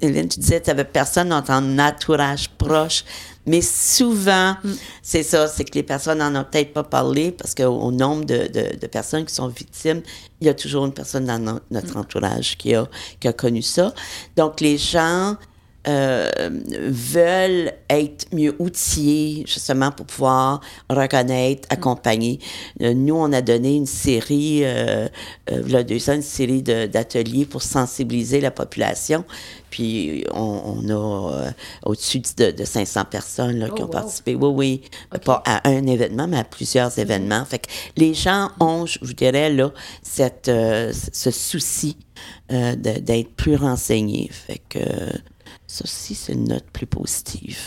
[0.00, 3.04] Hélène, tu disais, tu n'avais personne dans ton entourage proche.
[3.46, 4.54] Mais souvent,
[5.02, 8.24] c'est ça, c'est que les personnes n'en ont peut-être pas parlé parce qu'au au nombre
[8.24, 10.02] de, de- de personnes qui sont victimes,
[10.40, 12.86] il y a toujours une personne dans no- notre entourage qui a,
[13.18, 13.92] qui a connu ça.
[14.36, 15.36] Donc, les gens
[15.86, 16.28] euh,
[16.90, 20.60] veulent être mieux outillés justement pour pouvoir
[20.90, 22.38] reconnaître, accompagner.
[22.82, 25.08] Euh, nous, on a donné une série, euh,
[25.50, 29.24] euh, a deux ans, une série d'ateliers pour sensibiliser la population.
[29.70, 31.52] Puis on, on a
[31.86, 33.92] au-dessus de, de 500 personnes là, qui Oh, ont wow.
[33.92, 34.34] participé.
[34.34, 35.18] Oui, oui.
[35.24, 37.44] Pas à un événement, mais à plusieurs événements.
[37.44, 39.72] Fait que les gens ont, je vous dirais, là,
[40.02, 41.96] cette, ce souci
[42.50, 44.28] d'être plus renseignés.
[44.30, 44.80] Fait que
[45.66, 47.58] ça aussi, c'est une note plus positive.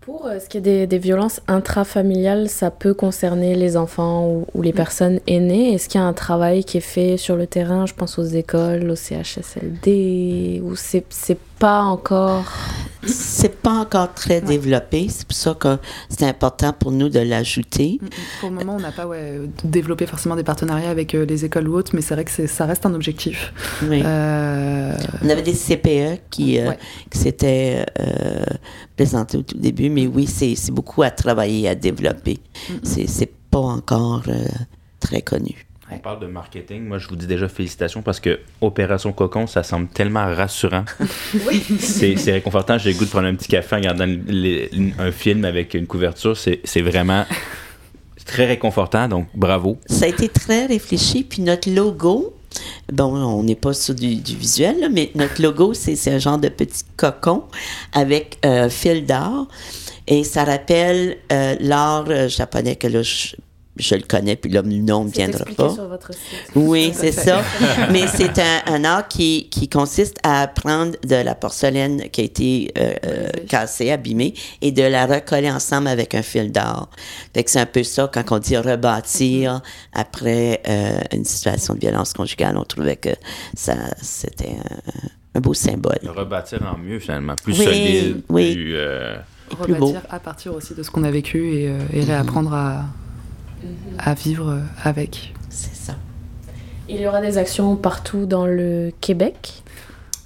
[0.00, 4.46] Pour euh, ce qui est des, des violences intrafamiliales, ça peut concerner les enfants ou,
[4.54, 5.74] ou les personnes aînées.
[5.74, 7.86] Est-ce qu'il y a un travail qui est fait sur le terrain?
[7.86, 12.44] Je pense aux écoles, au CHSLD, ou c'est c'est pas encore?
[13.06, 15.06] C'est pas encore très développé.
[15.08, 18.00] C'est pour ça que c'est important pour nous de l'ajouter.
[18.40, 21.68] Pour le moment, on n'a pas ouais, développé forcément des partenariats avec euh, les écoles
[21.68, 23.52] ou autres, mais c'est vrai que c'est- ça reste un objectif.
[23.88, 24.02] Oui.
[24.04, 24.92] Euh,
[25.24, 26.78] On avait des CPE qui, euh, Ouais.
[27.10, 28.44] qui s'étaient euh,
[28.96, 32.38] présentés au tout début, mais oui, c'est c'est beaucoup à travailler, à développer.
[32.82, 34.46] C'est C'est pas encore euh,
[35.00, 35.66] très connu.
[35.94, 36.84] On parle de marketing.
[36.86, 40.84] Moi, je vous dis déjà félicitations parce que Opération Cocon, ça semble tellement rassurant.
[41.78, 42.78] C'est c'est réconfortant.
[42.78, 45.86] J'ai le goût de prendre un petit café en regardant les- un film avec une
[45.86, 46.36] couverture.
[46.36, 47.24] C'est vraiment
[48.24, 49.08] très réconfortant.
[49.08, 49.78] Donc, bravo.
[49.86, 52.34] Ça a été très réfléchi, puis notre logo,
[52.92, 56.38] bon, on n'est pas sur du, du visuel, là, mais notre logo, c'est un genre
[56.38, 57.44] de petit cocon
[57.92, 59.48] avec un fil d'or,
[60.06, 63.34] et ça rappelle euh, l'art euh, japonais que là, je,
[63.76, 65.70] je le connais, puis là, le nom ne viendra pas.
[65.72, 66.22] sur votre site.
[66.54, 67.42] Oui, c'est ça.
[67.90, 72.24] Mais c'est un, un art qui, qui consiste à prendre de la porcelaine qui a
[72.24, 76.90] été euh, euh, cassée, abîmée, et de la recoller ensemble avec un fil d'or.
[77.34, 79.62] Fait que c'est un peu ça quand on dit rebâtir
[79.94, 82.56] après euh, une situation de violence conjugale.
[82.58, 83.10] On trouvait que
[83.54, 85.98] ça, c'était un, un beau symbole.
[86.02, 87.34] Le rebâtir en mieux, finalement.
[87.42, 88.52] Plus Oui, solide, oui.
[88.54, 88.76] plus...
[88.76, 89.16] euh,
[89.62, 89.86] plus beau.
[89.86, 92.84] rebâtir à partir aussi de ce qu'on a vécu et, euh, et réapprendre à,
[93.98, 95.34] à vivre avec.
[95.48, 95.94] C'est ça.
[96.88, 99.62] Il y aura des actions partout dans le Québec?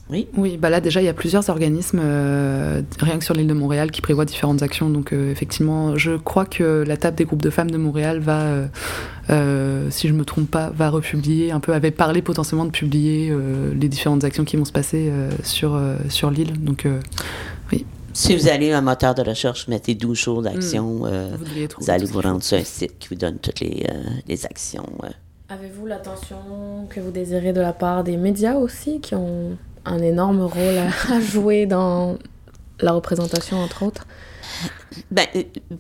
[0.08, 3.54] Oui, bah là déjà il y a plusieurs organismes, euh, rien que sur l'île de
[3.54, 4.88] Montréal, qui prévoient différentes actions.
[4.88, 8.68] Donc euh, effectivement, je crois que la table des groupes de femmes de Montréal va,
[9.30, 13.30] euh, si je me trompe pas, va republier un peu, avait parlé potentiellement de publier
[13.32, 16.52] euh, les différentes actions qui vont se passer euh, sur, euh, sur l'île.
[16.62, 17.55] Donc euh, oui,
[18.16, 21.02] Si vous allez à un moteur de recherche, mettez 12 jours d'action.
[21.04, 21.36] euh,
[21.78, 24.86] Vous allez vous rendre sur un site qui vous donne toutes les, euh, les actions.
[25.04, 25.08] euh.
[25.50, 26.38] Avez-vous l'attention
[26.88, 30.78] que vous désirez de la part des médias aussi, qui ont un énorme rôle
[31.10, 32.16] à, jouer dans
[32.80, 34.06] la représentation, entre autres?
[35.10, 35.26] Ben,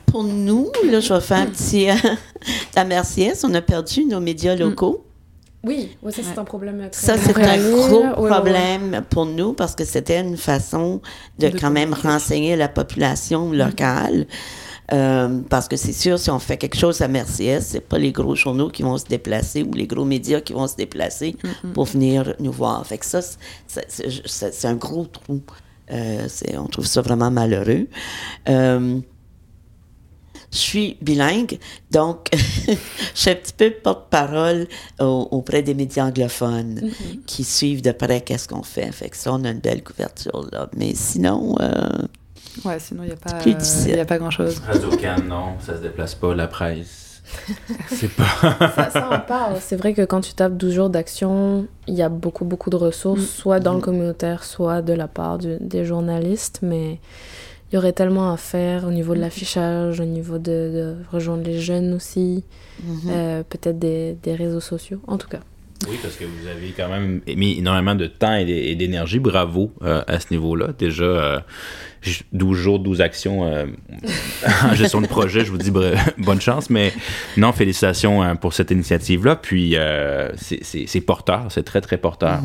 [0.04, 1.88] pour nous, là, je vais faire un petit.
[1.88, 1.94] euh,
[2.76, 5.05] la Merciès, on a perdu nos médias locaux.
[5.64, 6.38] Oui, oui ça c'est Ouais.
[6.38, 6.88] un problème.
[6.90, 8.28] très Ça, c'est un gros Ouais, ouais, ouais.
[8.30, 11.00] problème pour nous parce que c'était une façon
[11.38, 14.26] de, De quand même renseigner la population locale.
[14.92, 18.12] Euh, parce que c'est sûr, si on fait quelque chose à Merciès, c'est pas les
[18.12, 21.34] gros journaux qui vont se déplacer ou les gros médias qui vont se déplacer
[21.74, 22.86] pour venir nous voir.
[22.86, 23.20] Fait que ça,
[23.66, 25.40] c'est- un gros trou.
[25.90, 26.28] Euh,
[26.58, 27.88] on trouve ça vraiment malheureux.
[28.48, 29.00] Euh,
[30.52, 31.58] je suis bilingue,
[31.90, 32.74] donc je
[33.14, 34.66] suis un petit peu porte-parole
[35.00, 37.24] au- auprès des médias anglophones Mm-hmm.
[37.26, 38.90] qui suivent de près qu'est-ce qu'on fait.
[38.92, 40.68] Fait que ça, on a une belle couverture là.
[40.76, 41.88] Mais sinon, euh,
[42.64, 44.62] Ouais, sinon il n'y a pas, euh, y a pas grand-chose.
[44.66, 47.20] Radio Can, non, ça se déplace pas, la presse.
[47.88, 48.24] C'est pas.
[48.76, 49.56] ça, ça en parle.
[49.60, 52.76] C'est vrai que quand tu tapes 12 jours d'action, il y a beaucoup, beaucoup de
[52.76, 53.26] ressources, Mm.
[53.26, 56.98] soit dans le communautaire, soit de la part du- des journalistes, mais
[57.70, 61.42] il y aurait tellement à faire au niveau de l'affichage, au niveau de, de rejoindre
[61.44, 62.44] les jeunes aussi,
[62.82, 63.00] mhm.
[63.08, 65.40] euh, peut-être des, des réseaux sociaux, en tout cas.
[65.90, 69.18] Oui, parce que vous avez quand même mis énormément de temps et d'é- et d'énergie.
[69.18, 70.68] Bravo euh, à ce niveau-là.
[70.78, 71.38] Déjà, euh,
[72.00, 73.66] j- 12 jours, 12 actions euh,
[74.64, 75.70] en gestion de projet, je vous dis
[76.18, 76.70] bonne chance.
[76.70, 76.94] Mais
[77.36, 79.36] non, félicitations pour cette initiative-là.
[79.36, 82.40] Puis, euh, c'est- porteur, c'est très, très porteur.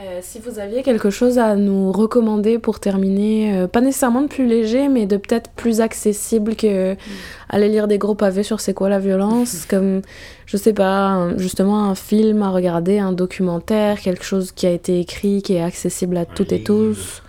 [0.00, 4.28] Euh, si vous aviez quelque chose à nous recommander pour terminer, euh, pas nécessairement de
[4.28, 6.96] plus léger, mais de peut-être plus accessible que
[7.50, 10.00] aller lire des gros pavés sur c'est quoi la violence, comme,
[10.46, 15.00] je sais pas, justement un film à regarder, un documentaire, quelque chose qui a été
[15.00, 17.22] écrit, qui est accessible à toutes et tous.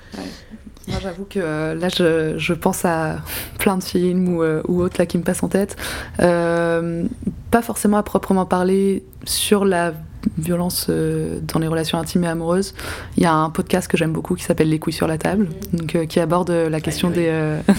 [0.87, 3.17] Moi, j'avoue que euh, là, je, je pense à
[3.59, 5.75] plein de films ou, euh, ou autres là, qui me passent en tête.
[6.19, 7.05] Euh,
[7.51, 9.93] pas forcément à proprement parler sur la
[10.37, 12.73] violence euh, dans les relations intimes et amoureuses.
[13.17, 15.49] Il y a un podcast que j'aime beaucoup qui s'appelle Les couilles sur la table,
[15.73, 17.27] donc, euh, qui aborde euh, la question des...
[17.27, 17.59] euh,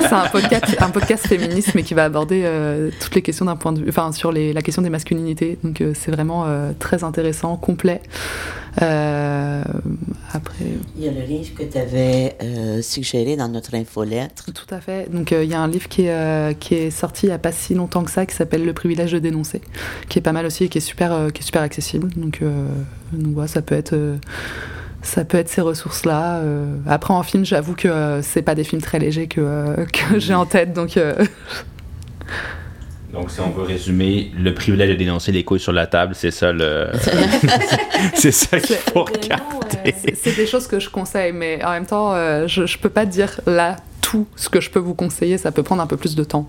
[0.00, 3.56] C'est un podcast, un podcast féministe, mais qui va aborder euh, toutes les questions d'un
[3.56, 5.58] point de vue, enfin sur les, la question des masculinités.
[5.62, 6.46] Donc c'est vraiment
[6.78, 8.00] très intéressant, complet.
[8.80, 9.62] Euh,
[10.32, 10.64] après,
[10.96, 12.36] Il y a le livre que tu avais
[12.82, 14.46] suggéré dans notre infolettre.
[14.52, 15.10] tout à fait.
[15.12, 17.34] Donc euh, il y a un livre qui est, euh, qui est sorti il n'y
[17.34, 19.60] a pas si longtemps que ça, qui s'appelle Le privilège de dénoncer,
[20.08, 22.08] qui est pas mal aussi et qui est super, euh, qui est super accessible.
[22.16, 22.66] Donc, euh,
[23.12, 23.92] donc ça peut être.
[23.92, 24.16] euh,
[25.04, 26.36] ça peut être ces ressources-là.
[26.38, 29.84] Euh, après, en film, j'avoue que euh, c'est pas des films très légers que, euh,
[29.92, 30.72] que j'ai en tête.
[30.72, 31.14] Donc, euh,
[33.12, 36.30] Donc, si on veut résumer, le privilège de dénoncer les couilles sur la table, c'est
[36.30, 36.86] ça le.
[38.14, 39.94] c'est ça qu'il faut regarder.
[39.98, 42.88] C'est- C'est des choses que je conseille, mais en même temps, euh, je, je peux
[42.88, 45.96] pas dire là tout ce que je peux vous conseiller, ça peut prendre un peu
[45.96, 46.46] plus de temps.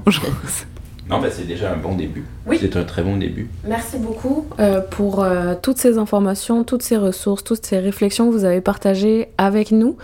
[1.09, 2.23] Non, mais c'est déjà un bon début.
[2.45, 2.57] Oui.
[2.61, 3.49] C'est un très bon début.
[3.67, 8.33] Merci beaucoup euh, pour euh, toutes ces informations, toutes ces ressources, toutes ces réflexions que
[8.33, 9.97] vous avez partagées avec nous.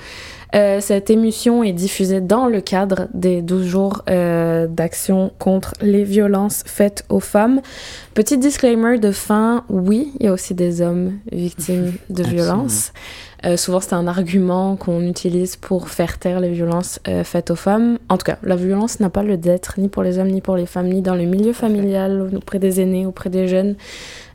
[0.56, 6.04] Euh, cette émission est diffusée dans le cadre des 12 jours euh, d'action contre les
[6.04, 7.62] violences faites aux femmes.
[8.16, 12.94] Petit disclaimer de fin, oui, il y a aussi des hommes victimes de violences.
[13.46, 17.56] Euh, souvent, c'est un argument qu'on utilise pour faire taire les violences euh, faites aux
[17.56, 17.98] femmes.
[18.10, 20.58] En tout cas, la violence n'a pas le d'être, ni pour les hommes, ni pour
[20.58, 23.76] les femmes, ni dans le milieu familial, auprès des aînés, auprès des jeunes.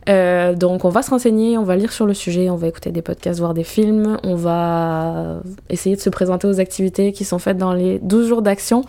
[0.09, 2.91] Euh, donc, on va se renseigner, on va lire sur le sujet, on va écouter
[2.91, 5.41] des podcasts, voir des films, on va
[5.71, 8.85] essayer de se présenter aux activités qui sont faites dans les 12 jours d'action.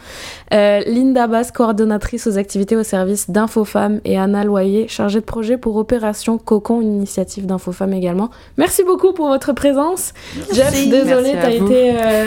[0.53, 5.57] Euh, Linda Bass, coordonnatrice aux activités au service d'InfoFfemmes, et Anna Loyer, chargée de projet
[5.57, 8.30] pour Opération Cocon, une initiative d'InfoFemmes également.
[8.57, 10.13] Merci beaucoup pour votre présence.
[10.53, 12.26] Jeff, désolé, Merci t'as été euh,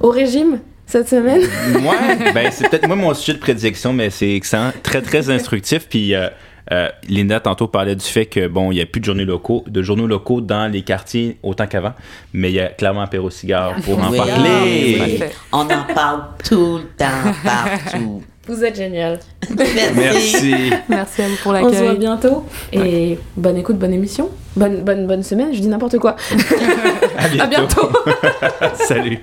[0.00, 1.40] au régime cette semaine.
[1.40, 5.88] Ouais, ben c'est peut-être moi mon sujet de prédilection, mais c'est excellent, très très instructif.
[5.88, 6.14] Puis
[6.72, 9.64] euh, Linda tantôt parlait du fait que bon, il y a plus de journaux locaux,
[9.66, 11.94] de journaux locaux dans les quartiers autant qu'avant,
[12.32, 14.98] mais il y a clairement Apéro Cigare pour en Oui, parler.
[15.00, 15.20] oui.
[15.52, 18.22] On en parle tout le temps, partout.
[18.46, 19.20] Vous êtes génial.
[19.56, 19.94] Merci.
[19.96, 20.54] Merci.
[20.88, 21.98] Merci à vous pour On se voit l'accueil.
[21.98, 22.44] bientôt.
[22.72, 24.28] Et bonne écoute, bonne émission.
[24.56, 26.16] Bonne, bonne, bonne semaine, je dis n'importe quoi.
[27.18, 27.42] À bientôt.
[27.44, 27.88] À bientôt.
[28.74, 29.18] Salut.